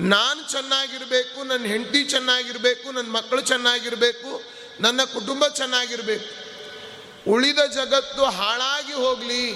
[0.00, 4.42] ನಾನು ಚೆನ್ನಾಗಿರಬೇಕು ನನ್ನ ಹೆಂಡತಿ ಚೆನ್ನಾಗಿರಬೇಕು ನನ್ನ ಮಕ್ಕಳು ಚೆನ್ನಾಗಿರಬೇಕು,
[4.80, 6.50] ನನ್ನ ಕುಟುಂಬ ಚೆನ್ನಾಗಿರಬೇಕು.
[7.30, 9.50] ಉಳಿದ ಜಗತ್ತು ಹಾಳಾಗಿ ಹೋಗಲಿ.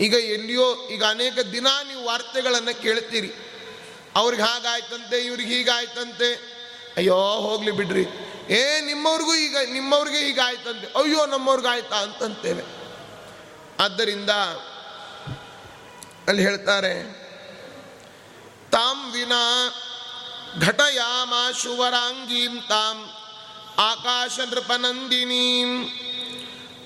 [0.00, 3.32] ಈಗ ಎಲ್ಲಿಯೋ, ಈಗ ಅನೇಕ ದಿನ ನೀವು ವಾರ್ತೆಗಳನ್ನು ಕೇಳ್ತೀರಿ.
[4.16, 6.34] ಅವ್ರಿಗೆ ಹಾಗಾಯ್ತಂತೆ, ಇವ್ರಿಗೆ ಹೀಗಾಯ್ತಂತೆ.
[6.96, 8.27] ಅಯ್ಯೋ, ಹೋಗಲಿ ಬಿಡ್ರಿ.
[8.50, 10.86] ಏ, ನಿಮ್ಮವ್ರಿಗೂ ಈಗ, ನಿಮ್ಮವ್ರಿಗೆ ಆಯ್ತಂತೆ.
[10.86, 12.64] ಅಯ್ಯೋ ನಮ್ಮವ್ರಿಗಾಯ್ತಾ ಅಂತಂತೇವೆ.
[13.80, 14.30] ಆದ್ದರಿಂದ
[16.28, 17.28] ಅಲ್ಲಿ ಹೇಳ್ತಾರೆ,
[18.70, 19.74] ತಾಂ ವಿನಾ
[20.60, 23.10] ಘಟಯಾಮಾಶುವರಾಂಗೀಂ, ತಾಂ
[23.78, 25.90] ಆಕಾಶ ನೃಪನಂದಿನೀಂ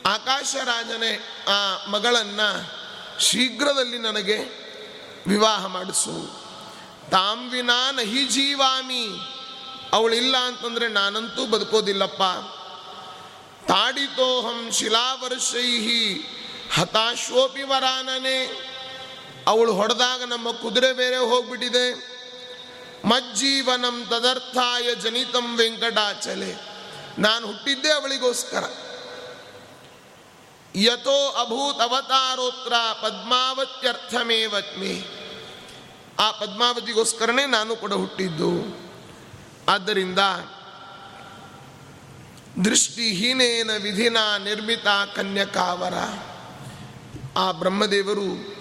[0.07, 2.41] ಆಕಾಶರಾಜನೇ ಆ ಮಗಳನ್ನ
[3.21, 4.63] ಶೀಘ್ರದಲ್ಲಿ ನನಗೆ
[5.27, 6.43] ವಿವಾಹ ಮಾಡಿಸು.
[7.11, 9.09] ತಾಂ ವಿನಾ ನಹಿ ಜೀವಾಮಿ
[9.93, 12.23] ಅವಳಿಲ್ಲ ಅಂತಂದ್ರೆ ನಾನಂತೂ ಬದುಕೋದಿಲ್ಲಪ್ಪ.
[13.69, 16.27] ತಾಡಿತೋಹಂ ಶಿಲಾವರ್ಷೈಹಿ
[16.75, 18.73] ಹತಾಶ್ವೋಪಿ ವರಾನನೆ.
[19.47, 22.13] ಅವಳು ಹೊಡೆದಾಗ ನಮ್ಮ ಕುದುರೆ ಬೇರೆ ಹೋಗ್ಬಿಟ್ಟಿದೆ.
[23.05, 26.73] ಮಜ್ಜೀವನಂ ತದರ್ಥಾಯ ಜನಿತಂ ವೆಂಕಟಾಚಲೆ.
[27.19, 28.65] ನಾನು ಹುಟ್ಟಿದ್ದೆ ಅವಳಿಗೋಸ್ಕರ.
[30.77, 35.07] ಯಥೋ ಅಭೂತ್ ಅವತಾರೋತ್ರ ಪದ್ಮಾವತ್ಯರ್ಥಮೇವತ್ಮಿ.
[36.19, 38.82] ಆ ಪದ್ಮಾವತಿಗೋಸ್ಕರನೇ ನಾನು ಕೂಡ ಹುಟ್ಟಿದ್ದು.
[39.69, 40.19] ಆದ್ದರಿಂದ
[42.65, 45.95] ದೃಷ್ಟಿಹೀನೇನ ವಿಧಿನ ನಿರ್ಮಿತ ಕನ್ಯಕಾವರ.
[47.37, 48.55] ಆ ಬ್ರಹ್ಮದೇವರು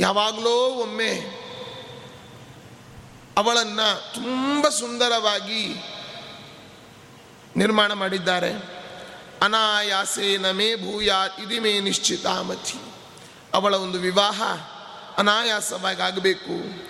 [0.00, 1.46] ಯಾವಾಗಲೋ ಒಮ್ಮೆ
[3.36, 5.76] ಅವಳನ್ನು ತುಂಬ ಸುಂದರವಾಗಿ
[7.56, 8.52] ನಿರ್ಮಾಣ ಮಾಡಿದ್ದಾರೆ.
[9.42, 12.80] ಅನಾಯಾಸೇನ ಮೇ ಭೂಯಾ, ಇದಿ ಮೇ ನಿಶ್ಚಿತಾಮತಿ.
[13.54, 14.42] ಅವಳ ಒಂದು ವಿವಾಹ
[15.18, 16.86] ಅನಾಯಾಸವಾಗಿ ಆಗಬೇಕು.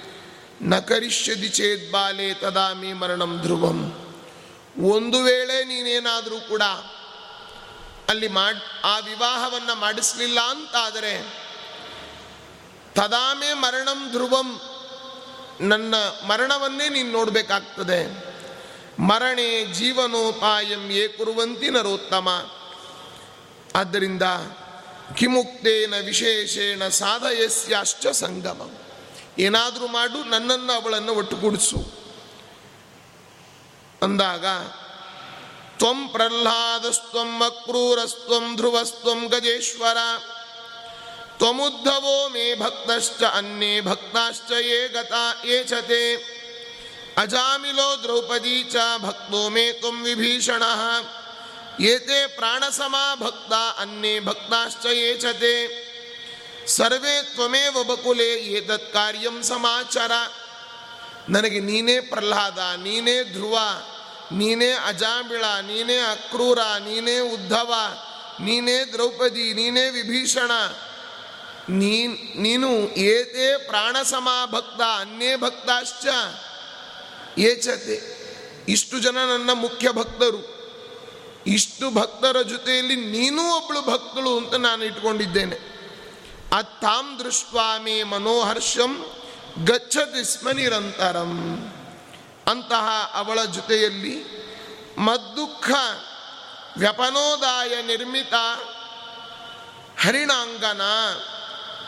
[0.62, 3.78] ನ ಕರಿಷ್ಯದಿ ಚೇದ್ ಬಾಲೆ ತದಾ ಮೇ ಮರಣಂ ಧ್ರುವಂ.
[4.82, 6.62] ಒಂದು ವೇಳೆ ನೀನೇನಾದರೂ ಕೂಡ
[8.08, 11.46] ಅಲ್ಲಿ ಮಾಡ್, ಆ ವಿವಾಹವನ್ನು ಮಾಡಿಸಲಿಲ್ಲ ಅಂತಾದರೆ
[12.94, 14.60] ತದಾಮೆ ಮರಣಂ ಧ್ರುವಂ
[15.60, 15.94] ನನ್ನ
[16.26, 18.26] ಮರಣವನ್ನೇ ನೀನು ನೋಡಬೇಕಾಗ್ತದೆ.
[18.98, 22.50] ಮರಣೆ ಜೀವನೋಪಾಯಂ ಏ ಕುರುವಂತಿ ನರೋತ್ತಮ.
[23.74, 24.22] ಆದ್ದರಿಂದ
[25.16, 28.85] ಕಿಮುಕ್ತೇನ ವಿಶೇಷೇಣ ಸಾಧಯಸ್ಯಾಶ್ಚ ಸಂಗಮಂ.
[29.38, 32.06] ಏನಾದರೂ ಮಾಡು, ನನ್ನನ್ನು ಅವಳನ್ನು ಒಟ್ಟುಗೂಡಿಸು.
[34.02, 34.46] ಅಂದಾಗ,
[35.78, 39.96] ತ್ವಂ ಪ್ರಹ್ಲಾದಸ್ತ್ವಂ ಅಕ್ರೂರಸ್ತ್ವಂ ಧ್ರುವಸ್ತ್ವಂ ಗಜೇಶ್ವರ,
[41.38, 46.16] ತ್ವಮುದ್ಧವೋ ಮೇ ಭಕ್ತಶ್ಚ ಅನ್ಯೇ ಭಕ್ತಾಶ್ಚ ಯೇ ಗತಾ ಯೇ ಚತೆ
[47.16, 50.62] ಅಜಾಮಿಲೋ ದ್ರೌಪದಿ ಚ ಭಕ್ತೋ ಮೇ ತ್ವಂ ವಿಭೀಷಣ,
[51.80, 55.85] ಏತೆ ಪ್ರಾಣಸಮಾ ಭಕ್ತ ಅನ್ಯೇ ಭಕ್ತಾಶ್ಚ ಯೇ ಚತೆ
[56.66, 60.12] ಸರ್ವೇ ತ್ವಮೇ ಬಕುಲೆ ಏತತ್ ಕಾರ್ಯಂ ಸಮಾಚಾರ.
[61.28, 63.58] ನನಗೆ ನೀನೇ ಪ್ರಹ್ಲಾದ, ನೀನೇ ಧ್ರುವ,
[64.32, 67.74] ನೀನೇ ಅಜಾಮಿಳ ನೀನೇ ಅಕ್ರೂರ, ನೀನೇ ಉದ್ಧವ,
[68.40, 70.50] ನೀನೇ ದ್ರೌಪದಿ, ನೀನೇ ವಿಭೀಷಣ.
[71.68, 73.96] ನೀನ್, ನೀನು ಏತೇ ಪ್ರಾಣ
[74.44, 76.06] ಭಕ್ತ ಅನ್ಯೇ ಭಕ್ತಾಶ್ಚ.
[77.38, 78.16] ಏಚತೆ,
[78.68, 80.56] ಇಷ್ಟು ಜನ ನನ್ನ ಮುಖ್ಯ ಭಕ್ತರು.
[81.46, 85.75] ಇಷ್ಟು ಭಕ್ತರ ಜೊತೆಯಲ್ಲಿ ನೀನೂ ಒಬ್ಬಳು ಭಕ್ತಳು ಅಂತ ನಾನು ಇಟ್ಕೊಂಡಿದ್ದೇನೆ.
[86.52, 89.06] ಅತ್ತಾಂ ದೃಷ್ಟ್ವಾಮಿ ಮನೋಹರ್ಷಂ
[89.64, 91.32] ಗಚ್ಚತಿ ಸ್ಮ ನಿರಂತರಂ.
[92.46, 94.46] ಅಂತಹ ಅವಳ ಜೊತೆಯಲ್ಲಿ
[94.98, 95.70] ಮದ್ದುಃಖ
[96.76, 98.34] ವ್ಯಪನೋದಾಯ ನಿರ್ಮಿತ
[100.00, 100.80] ಹರಿಣಾಂಗನ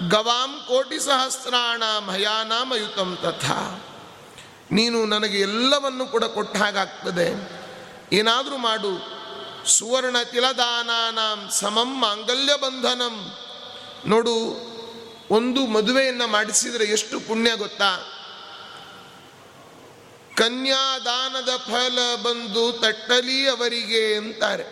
[0.09, 3.85] ಗವಾಂ ಕೋಟಿ ಸಹಸ್ರಾಣ ಭಯಾನಾಮಯುತಂ ತಥಾ.
[4.73, 7.59] ನೀನು ನನಗೆ ಎಲ್ಲವನ್ನು ಕೂಡ ಕೊಟ್ಟ ಹಾಗಾಗ್ತದೆ.
[8.13, 9.19] ಏನಾದರೂ ಮಾಡು.
[9.67, 13.39] ಸುವರ್ಣ ತಿಲದಾನಾಂ ಸಮಂ ಮಾಂಗಲ್ಯ ಬಂಧನಂ.
[14.07, 14.35] ನೋಡು,
[15.31, 17.93] ಒಂದು ಮದುವೆಯನ್ನು ಮಾಡಿಸಿದರೆ ಎಷ್ಟು ಪುಣ್ಯ ಗೊತ್ತಾ?
[20.37, 24.67] ಕನ್ಯಾದಾನದ ಫಲ ಬಂದು ತಟ್ಟಲಿ ಅವರಿಗೆ ಅಂತಾರೆ.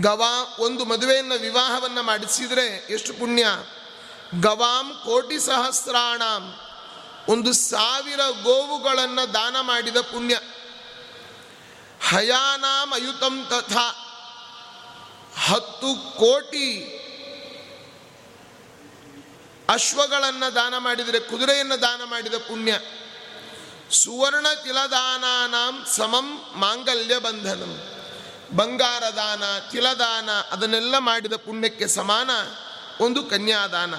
[0.00, 3.46] ಗವಾ, ಒಂದು ಮದುವೆಯನ್ನು ವಿವಾಹವನ್ನು ಮಾಡಿಸಿದರೆ ಎಷ್ಟು ಪುಣ್ಯ?
[4.40, 6.60] ಗವಾಂ ಕೋಟಿ ಸಹಸ್ರಾಣಂ,
[7.28, 10.34] ಒಂದು ಸಾವಿರ ಗೋವುಗಳನ್ನು ದಾನ ಮಾಡಿದ ಪುಣ್ಯ.
[12.08, 13.88] ಹಯಾನಾಂ ಅಯುತಂ ತಥಾ,
[15.48, 16.98] ಹತ್ತು ಕೋಟಿ
[19.68, 22.78] ಅಶ್ವಗಳನ್ನು ದಾನ ಮಾಡಿದರೆ, ಕುದುರೆಯನ್ನು ದಾನ ಮಾಡಿದ ಪುಣ್ಯ.
[23.90, 27.88] ಸುವರ್ಣ ತಿಲದಾನಾಂ ಸಮಂ ಮಾಂಗಲ್ಯ ಬಂಧನಂ.
[28.56, 32.30] ಬಂಗಾರ ದಾನ ತಿಲದಾನ, ಅದನ್ನೆಲ್ಲ ಮಾಡಿದ ಪುಣ್ಯಕ್ಕೆ ಸಮಾನ
[33.00, 33.94] ಒಂದು ಕನ್ಯಾದಾನ.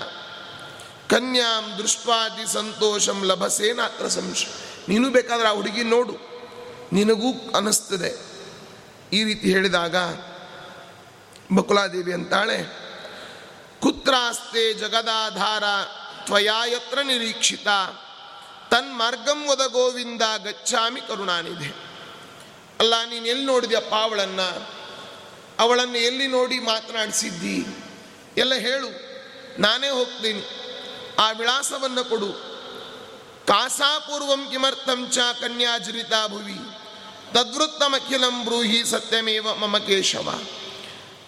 [1.07, 4.45] ಕನ್ಯಾಂ ದೃಷ್ಟ್ವಾದಿ ಸಂತೋಷಂ ಲಭಸೇನ ಅತ್ರ ಸಂಶ
[4.89, 6.17] ನೀನು ಬೇಕಾದ್ರೆ ಆ ಹುಡುಗಿ ನೋಡು.
[6.93, 8.33] ನಿನಗೂ ಅನಿಸ್ತದೆ.
[9.13, 9.95] ಈ ರೀತಿ ಹೇಳಿದಾಗ,
[11.55, 12.82] ಬಕುಲಾದೇವಿ ಅಂತಾಳೆ
[13.83, 15.63] ಕುತ್ರಾಸ್ತೆ ಜಗದಾಧಾರ
[16.25, 17.67] ತ್ವಯಾ ಯತ್ರ ನಿರೀಕ್ಷಿತ
[18.71, 21.69] ತನ್ಮಾರ್ಗಂ ವದ ಗೋವಿಂದ ಗಚ್ಚಾಮಿ ಕರುಣಾನಿದೆ
[22.79, 24.47] ಅಲ್ಲ, ನೀನು ಎಲ್ಲಿ ನೋಡಿದ್ಯಪ್ಪ ಅವಳನ್ನು
[25.59, 27.57] ಅವಳನ್ನು ಎಲ್ಲಿ ನೋಡಿ ಮಾತನಾಡಿಸಿದ್ದಿ?
[28.37, 28.89] ಎಲ್ಲ ಹೇಳು,
[29.61, 30.43] ನಾನೇ ಹೋಗ್ತೀನಿ.
[31.19, 32.29] ಆ ವಿಳಾಸವನ್ನು ಕೊಡು.
[33.47, 36.57] ಕಾಸಾಪೂರ್ವಂ ಕಿಮರ್ಥಂ ಚ ಕನ್ಯಾಜರಿತಾ ಭುವಿ
[37.33, 40.29] ತದ್ವೃತ್ತಮಖಿಲಂ ಬ್ರೂಹಿ ಸತ್ಯಮೇವ ಮಮ ಕೇಶವ.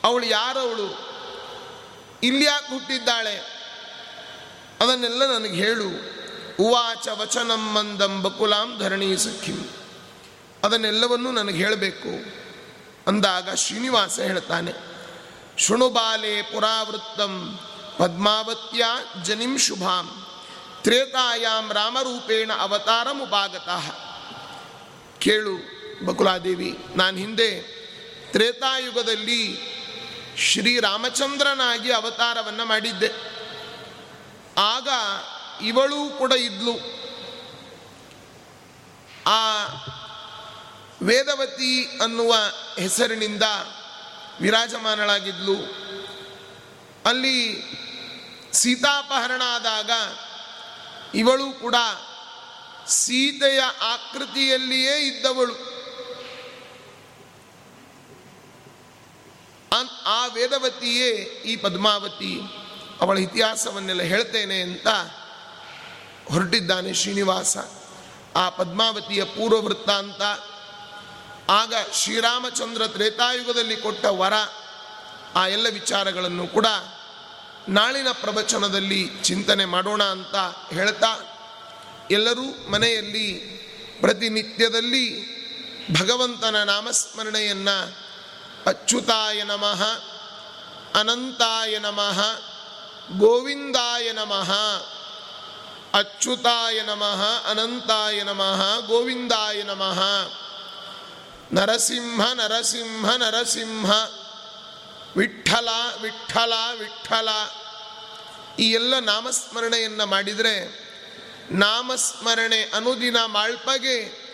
[0.04, 1.05] ಅವಳು ಯಾರವಳು?
[2.24, 3.36] ಇಲ್ಲಿ ಯಾಕೆ ಹುಟ್ಟಿದ್ದಾಳೆ?
[4.82, 5.90] ಅದನ್ನೆಲ್ಲ ನನಗೆ ಹೇಳು.
[6.60, 9.70] ಉವಾಚ ವಚನಂ ಮಂದಂ ಬಕುಲಾಂ ಧರಣಿ ಸಖ್ಯಂ
[10.64, 12.12] ಅದನ್ನೆಲ್ಲವನ್ನೂ ನನಗೆ ಹೇಳಬೇಕು.
[13.08, 14.72] ಅಂದಾಗ ಶ್ರೀನಿವಾಸ ಹೇಳ್ತಾನೆ
[15.58, 17.60] ಶೃಣುಬಾಲೆ ಪುರಾವೃತ್ತಂ
[17.98, 18.86] ಪದ್ಮಾವತ್ಯ
[19.24, 20.08] ಜನಿಂ ಶುಭಾಂ
[20.84, 23.86] ತ್ರೇತಾಯಾಮ್ ರಾಮರೂಪೇಣ ಅವತಾರ ಅವತಾರಮುಪಾಗತಃ
[25.20, 25.56] ಕೇಳು
[26.06, 27.50] ಬಕುಲಾದೇವಿ, ನಾನು ಹಿಂದೆ
[28.32, 29.75] ತ್ರೇತಾಯುಗದಲ್ಲಿ
[30.38, 33.36] ಶ್ರೀರಾಮಚಂದ್ರನಾಗಿ ಅವತಾರವನ್ನು ಮಾಡಿದ್ದೆ.
[34.58, 34.88] ಆಗ
[35.64, 36.96] ಇವಳು ಕೂಡ ಇದ್ಲು.
[39.28, 39.66] ಆ
[41.04, 42.36] ವೇದವತಿ ಅನ್ನುವ
[42.80, 43.44] ಹೆಸರಿನಿಂದ
[44.42, 45.56] ವಿರಾಜಮಾನಳಾಗಿದ್ಲು.
[47.06, 47.64] ಅಲ್ಲಿ
[48.54, 49.92] ಸೀತಾಪಹರಣ ಆದಾಗ
[51.16, 51.76] ಇವಳು ಕೂಡ
[52.88, 55.75] ಸೀತೆಯ ಆಕೃತಿಯಲ್ಲಿಯೇ ಇದ್ದವಳು.
[60.06, 61.10] ಆ ವೇದವತಿಯೇ
[61.46, 62.42] ಈ ಪದ್ಮಾವತಿ
[63.02, 64.88] ಅವಳ ಇತಿಹಾಸವನ್ನೆಲ್ಲ ಹೇಳ್ತೇನೆ ಅಂತ
[66.30, 67.58] ಹೊರಟಿದ್ದಾನೆ ಶ್ರೀನಿವಾಸ.
[68.36, 70.22] ಆ ಪದ್ಮಾವತಿಯ ಪೂರ್ವ ವೃತ್ತಾಂತ
[71.50, 74.34] ಆಗ ಶ್ರೀರಾಮಚಂದ್ರ ತ್ರೇತಾಯುಗದಲ್ಲಿ ಕೊಟ್ಟ ವರ,
[75.36, 76.66] ಆ ಎಲ್ಲ ವಿಚಾರಗಳನ್ನು ಕೂಡ
[77.70, 80.36] ನಾಳಿನ ಪ್ರವಚನದಲ್ಲಿ ಚಿಂತನೆ ಮಾಡೋಣ ಅಂತ
[80.74, 81.32] ಹೇಳ್ತಾ
[82.12, 83.56] ಎಲ್ಲರೂ ಮನೆಯಲ್ಲಿ
[84.02, 85.36] ಪ್ರತಿನಿತ್ಯದಲ್ಲಿ
[86.00, 88.05] ಭಗವಂತನ ನಾಮಸ್ಮರಣೆಯನ್ನು
[88.66, 89.84] ಅಚ್ಯುತಾಯ ನಮಃ,
[91.00, 92.40] ಅನಂತಾಯ ನಮಃ,
[93.18, 94.52] ಗೋವಿಂದಾಯ ನಮಃ,
[96.00, 100.02] ಅಚ್ಯುತಾಯ ನಮಃ, ಅನಂತಾಯ ನಮಃ, ಗೋವಿಂದಾಯ ನಮಃ.
[101.54, 103.92] ನರಸಿಂಹ ನರಸಿಂಹ ನರಸಿಂಹ,
[105.18, 105.70] ವಿಠಲ
[106.02, 107.30] ವಿಠಲ ವಿಠಲ.
[108.60, 110.86] ಈ ಎಲ್ಲ ನಾಮಸ್ಮರಣೆಯನ್ನು ಮಾಡಿದರೆ
[111.52, 114.26] ನಾಮಸ್ಮರಣೆ ಅನುದಿನ ಮಾಳ್ಪಗೆ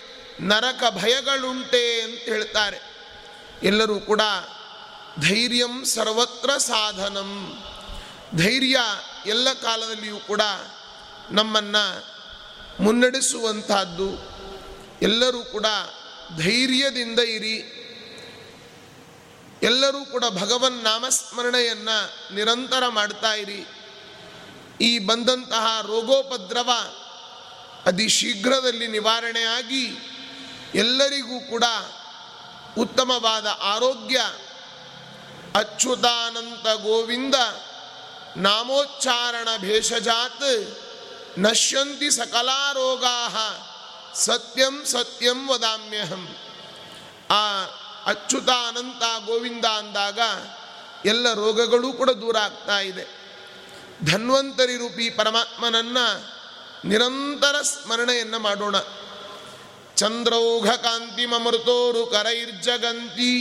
[0.41, 2.90] ನರಕ ಭಯಗಳುಂಟೆ ಅಂತ ಹೇಳ್ತಾರೆ.
[3.63, 4.21] ಎಲ್ಲರೂ ಕೂಡ
[5.19, 7.63] ಧೈರ್ಯಂ ಸರ್ವತ್ರ ಸಾಧನಂ.
[8.35, 8.77] ಧೈರ್ಯ
[9.25, 10.41] ಎಲ್ಲ ಕಾಲದಲ್ಲಿಯೂ ಕೂಡ
[11.31, 12.05] ನಮ್ಮನ್ನು
[12.83, 14.09] ಮುನ್ನಡೆಸುವಂತಹದ್ದು.
[15.01, 15.65] ಎಲ್ಲರೂ ಕೂಡ
[16.37, 17.77] ಧೈರ್ಯದಿಂದ ಇರಿ.
[19.63, 23.65] ಎಲ್ಲರೂ ಕೂಡ ಭಗವನ್ ನಾಮಸ್ಮರಣೆಯನ್ನು ನಿರಂತರ ಮಾಡ್ತಾ ಇರಿ.
[24.81, 26.69] ಈ ಬಂದಂತಹ ರೋಗೋಪದ್ರವ
[27.85, 29.83] ಅತಿ ಶೀಘ್ರದಲ್ಲಿ ನಿವಾರಣೆಯಾಗಿ
[30.75, 31.63] ಎಲ್ಲರಿಗೂ ಕೂಡ
[32.77, 34.21] ಉತ್ತಮವಾದ ಆರೋಗ್ಯ.
[35.55, 37.35] ಅಚ್ಯುತಾನಂತ ಗೋವಿಂದ
[38.37, 40.79] ನಾಮೋಚ್ಚಾರಣ ಭೇಷಜಾತ್
[41.39, 43.29] ನಶ್ಯಂತಿ ಸಕಲಾರೋಗಾ
[44.15, 46.35] ಸತ್ಯಂ ಸತ್ಯಂ ವದಾಮ್ಯಹಂ.
[47.29, 47.63] ಆ
[48.05, 50.19] ಅಚ್ಯುತ ಅನಂತ ಗೋವಿಂದ ಅಂದಾಗ
[51.05, 53.21] ಎಲ್ಲ ರೋಗಗಳೂ ಕೂಡ ದೂರ ಆಗ್ತಾ ಇದೆ.
[54.11, 55.97] ಧನ್ವಂತರಿ ರೂಪಿ ಪರಮಾತ್ಮನನ್ನ
[56.85, 58.75] ನಿರಂತರ ಸ್ಮರಣೆಯನ್ನು ಮಾಡೋಣ.
[60.01, 63.33] ಚಂದ್ರೌಘ ಕಾಂತಿಮೃತೋರು ಕರೈರ್ಜಗಂತಿ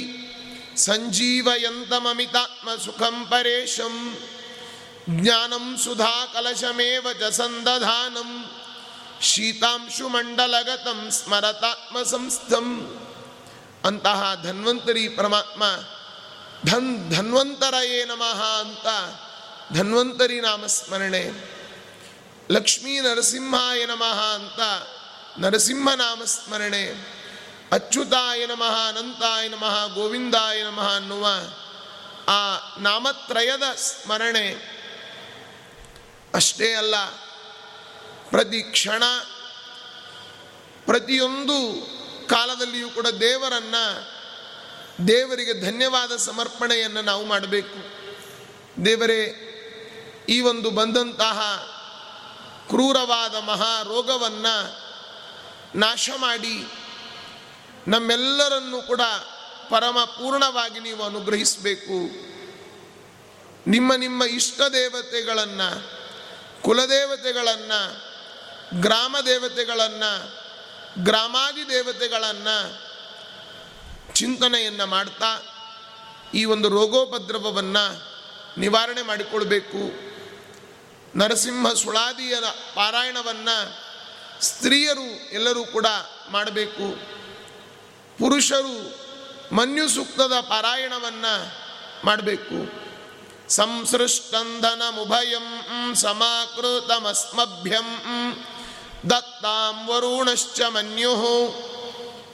[0.77, 3.97] ಸಂಜೀವಯಂತಮಮಿತಾತ್ಮ ಸುಖಂ ಪರೇಶಂ
[5.11, 8.31] ಜ್ಞಾನಂ ಸುಧಾ ಕಲಶಮೇವ ಚ ಸಂದಧಾನಂ
[9.23, 12.69] ಶೀತಾಂಶು ಮಂಡಲಗತಂ ಸ್ಮರತಾತ್ಮ ಸಂಸ್ಥಂ
[13.85, 15.63] ಅಂತಹ ಧನ್ವಂತರಿ ಪರಮಾತ್ಮ
[16.65, 18.89] ಧನ್ ಧನ್ವಂತರಯೇ ನಮಃ ಅಂತ
[19.73, 21.25] ಧನ್ವಂತರಿ ನಾಮಸ್ಮರಣೆ
[22.51, 24.61] ಲಕ್ಷ್ಮೀ ನರಸಿಂಹಾಯ ನಮಃ ಅಂತ
[25.39, 27.11] ನರಸಿಂಹ ನಾಮಸ್ಮರಣೆ
[27.73, 31.27] ಅಚ್ಯುತಾಯ ನಮಃ, ಅನಂತಾಯ ನಮಃ, ಗೋವಿಂದಾಯ ನಮಃ ಅನ್ನುವ
[32.29, 34.81] ಆ ನಾಮತ್ರಯದ ಸ್ಮರಣೆ.
[36.35, 37.07] ಅಷ್ಟೇ ಅಲ್ಲ,
[38.31, 39.03] ಪ್ರತಿ ಕ್ಷಣ,
[40.87, 41.87] ಪ್ರತಿಯೊಂದು
[42.27, 43.75] ಕಾಲದಲ್ಲಿಯೂ ಕೂಡ ದೇವರನ್ನ,
[45.05, 47.77] ದೇವರಿಗೆ ಧನ್ಯವಾದ ಸಮರ್ಪಣೆಯನ್ನು ನಾವು ಮಾಡಬೇಕು.
[48.85, 49.47] ದೇವರೇ,
[50.29, 51.41] ಈ ಒಂದು ಬಂದಂತಹ
[52.69, 54.90] ಕ್ರೂರವಾದ ಮಹಾ ರೋಗವನ್ನು
[55.75, 56.65] ನಾಶ ಮಾಡಿ
[57.89, 59.01] ನಮ್ಮೆಲ್ಲರನ್ನು ಕೂಡ
[59.71, 62.31] ಪರಮ ಪೂರ್ಣವಾಗಿ ನೀವು ಅನುಗ್ರಹಿಸಬೇಕು.
[63.71, 65.91] ನಿಮ್ಮ ನಿಮ್ಮ ಇಷ್ಟ ದೇವತೆಗಳನ್ನು,
[66.63, 68.03] ಕುಲದೇವತೆಗಳನ್ನು,
[68.81, 70.41] ಗ್ರಾಮ ದೇವತೆಗಳನ್ನು,
[71.05, 72.91] ಗ್ರಾಮಾದಿ ದೇವತೆಗಳನ್ನು
[74.15, 75.43] ಚಿಂತನೆಯನ್ನು ಮಾಡ್ತಾ
[76.35, 78.03] ಈ ಒಂದು ರೋಗೋಪದ್ರವವನ್ನು
[78.61, 80.11] ನಿವಾರಣೆ ಮಾಡಿಕೊಳ್ಬೇಕು.
[81.19, 82.35] ನರಸಿಂಹ ಸುಳಾದಿಯ
[82.75, 83.90] ಪಾರಾಯಣವನ್ನು
[84.43, 85.87] ಸ್ತ್ರೀಯರು ಎಲ್ಲರೂ ಕೂಡ
[86.31, 86.99] ಮಾಡಬೇಕು.
[88.19, 89.01] ಪುರುಷರು
[89.55, 91.55] ಮನ್ಯು ಸೂಕ್ತದ ಪಾರಾಯಣವನ್ನು
[92.07, 92.81] ಮಾಡಬೇಕು.
[93.49, 97.89] ಸಂಸೃಷ್ಟಂಧನಮುಭಯಂ ಸಮಾಕೃತಮಸ್ಮಭ್ಯಂ
[99.11, 101.15] ದತ್ತಾಂ ವರುಣಶ್ಚ ಮನ್ಯು.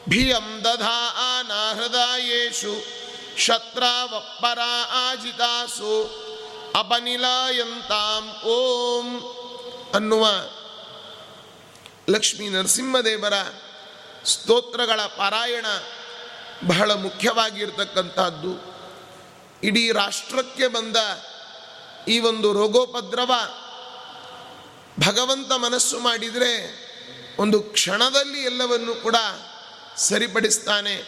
[0.09, 2.97] ಭಿಯಂ ದಧಾ ಆನಾ ಹೃದಯೇಷು
[3.38, 4.59] ಶತ್ರಾವಪ್ಪರ
[4.90, 6.27] ಆಜಿತಾಸು
[6.75, 9.23] ಅಪನಿಲಾಯಂತಾಂ ಓಂ
[9.95, 10.27] ಅನ್ನುವ
[12.09, 13.33] ಲಕ್ಷ್ಮೀ ನರಸಿಂಹದೇವರ
[14.25, 15.66] ಸ್ತೋತ್ರಗಳ ಪಾರಾಯಣ
[16.66, 18.77] ಬಹಳ ಮುಖ್ಯವಾಗಿರ್ತಕ್ಕಂಥದ್ದು.
[19.62, 20.97] ಇಡೀ ರಾಷ್ಟ್ರಕ್ಕೆ ಬಂದ
[22.09, 23.33] ಈ ಒಂದು ರೋಗೋಪದ್ರವ
[25.07, 26.87] ಭಗವಂತ ಮನಸ್ಸು ಮಾಡಿದರೆ
[27.38, 29.16] ಒಂದು ಕ್ಷಣದಲ್ಲಿ ಎಲ್ಲವನ್ನು ಕೂಡ
[29.97, 31.03] ಸರಿಪಡಿಸ್ತಾನೆ.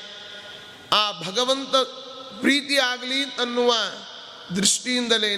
[0.93, 1.77] ಆ ಭಗವಂತ
[2.41, 3.75] ಪ್ರೀತಿ ಆಗಲಿ ಅನ್ನುವ
[4.57, 5.35] ದೃಷ್ಟಿಯಿಂದಲೇ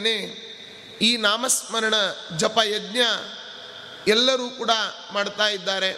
[1.02, 1.94] ಈ ನಾಮಸ್ಮರಣ
[2.36, 2.98] ಜಪ ಯಜ್ಞ
[4.06, 4.70] ಎಲ್ಲರೂ ಕೂಡ
[5.12, 5.92] ಮಾಡ್ತಾ ಇದ್ದಾರೆ.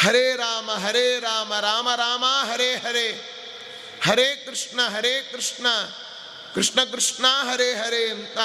[0.00, 3.28] ಹರೇ ರಾಮ ಹರೇ ರಾಮ ರಾಮ ರಾಮ, ಹರೇ ಹರೇ.
[4.04, 5.66] ಹರೇ ಕೃಷ್ಣ ಹರೇ ಕೃಷ್ಣ.
[6.54, 8.38] ಕೃಷ್ಣ ಕೃಷ್ಣ, ಹರೇ ಹರೇ ಅಂತ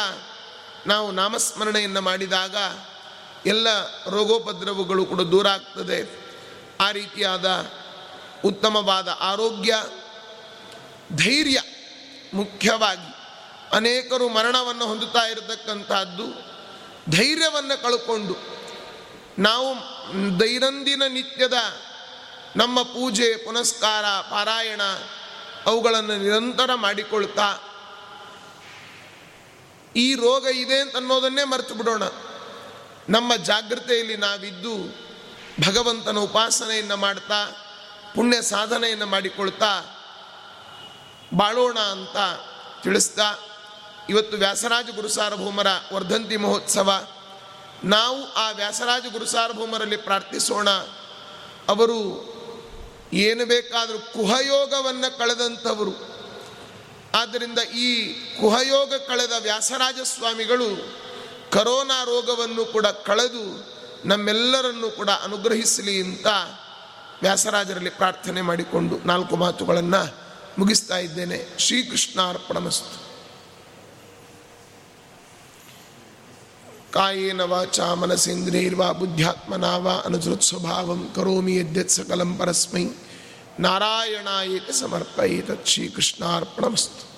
[0.88, 2.56] ನಾವು ನಾಮಸ್ಮರಣೆಯನ್ನು ಮಾಡಿದಾಗ
[3.48, 3.68] ಎಲ್ಲ
[4.10, 6.28] ರೋಗೋಪದ್ರವಗಳು ಕೂಡ ದೂರ ಆಗ್ತದೆ.
[6.80, 7.72] ಆ ರೀತಿಯಾದ
[8.46, 9.84] ಉತ್ತಮವಾದ ಆರೋಗ್ಯ,
[11.16, 11.62] ಧೈರ್ಯ
[12.34, 13.16] ಮುಖ್ಯವಾಗಿ
[13.72, 16.47] ಅನೇಕರು ಮರಣವನ್ನು ಹೊಂದುತ್ತಾ ಇರತಕ್ಕಂಥದ್ದು
[17.10, 18.36] ಧೈರ್ಯವನ್ನು ಕಳ್ಕೊಂಡು
[19.40, 19.76] ನಾವು
[20.40, 21.54] ದೈನಂದಿನ ನಿತ್ಯದ
[22.56, 24.82] ನಮ್ಮ ಪೂಜೆ, ಪುನಸ್ಕಾರ, ಪಾರಾಯಣ
[25.66, 27.58] ಅವುಗಳನ್ನು ನಿರಂತರ ಮಾಡಿಕೊಳ್ತಾ
[29.96, 32.04] ಈ ರೋಗ ಇದೆ ಅಂತ ಅನ್ನೋದನ್ನೇ ಮರೆತು ಬಿಡೋಣ.
[33.10, 34.74] ನಮ್ಮ ಜಾಗೃತೆಯಲ್ಲಿ ನಾವಿದ್ದು
[35.68, 37.46] ಭಗವಂತನ ಉಪಾಸನೆಯನ್ನು ಮಾಡ್ತಾ,
[38.16, 39.72] ಪುಣ್ಯ ಸಾಧನೆಯನ್ನು ಮಾಡಿಕೊಳ್ತಾ,
[41.36, 42.18] ಬಾಳೋಣ ಅಂತ
[42.84, 43.47] ತಿಳಿಸ್ತಾ
[44.10, 47.08] ಇವತ್ತು ವ್ಯಾಸರಾಜ ಗುರುಸಾರ್ವಭೌಮರ ವರ್ಧಂತಿ ಮಹೋತ್ಸವ.
[47.84, 50.70] ನಾವು ಆ ವ್ಯಾಸರಾಜ ಗುರುಸಾರ್ವಭೌಮರಲ್ಲಿ ಪ್ರಾರ್ಥಿಸೋಣ.
[51.70, 52.38] ಅವರು
[53.14, 56.18] ಏನು ಬೇಕಾದರೂ ಕುಹಯೋಗವನ್ನು ಕಳೆದಂಥವರು.
[57.16, 60.98] ಆದ್ದರಿಂದ ಈ ಕುಹಯೋಗ ಕಳೆದ ವ್ಯಾಸರಾಜ ಸ್ವಾಮಿಗಳು
[61.52, 66.28] ಕರೋನಾ ರೋಗವನ್ನು ಕೂಡ ಕಳೆದು ನಮ್ಮೆಲ್ಲರನ್ನು ಕೂಡ ಅನುಗ್ರಹಿಸಲಿ ಅಂತ
[67.22, 70.16] ವ್ಯಾಸರಾಜರಲ್ಲಿ ಪ್ರಾರ್ಥನೆ ಮಾಡಿಕೊಂಡು ನಾಲ್ಕು ಮಾತುಗಳನ್ನು
[70.60, 71.60] ಮುಗಿಸ್ತಾ ಇದ್ದೇನೆ.
[71.60, 72.22] ಶ್ರೀಕೃಷ್ಣ
[76.98, 82.86] कायेन वाचा मनसेन्द्रियैर्वा बुद्ध्यात्मना वा अनुसृत्स्वभावं करोमि यद्यत् सकलं परस्मै।
[83.60, 87.17] नारायणाय समर्पये तत् श्रीकृष्णार्पणमस्तु।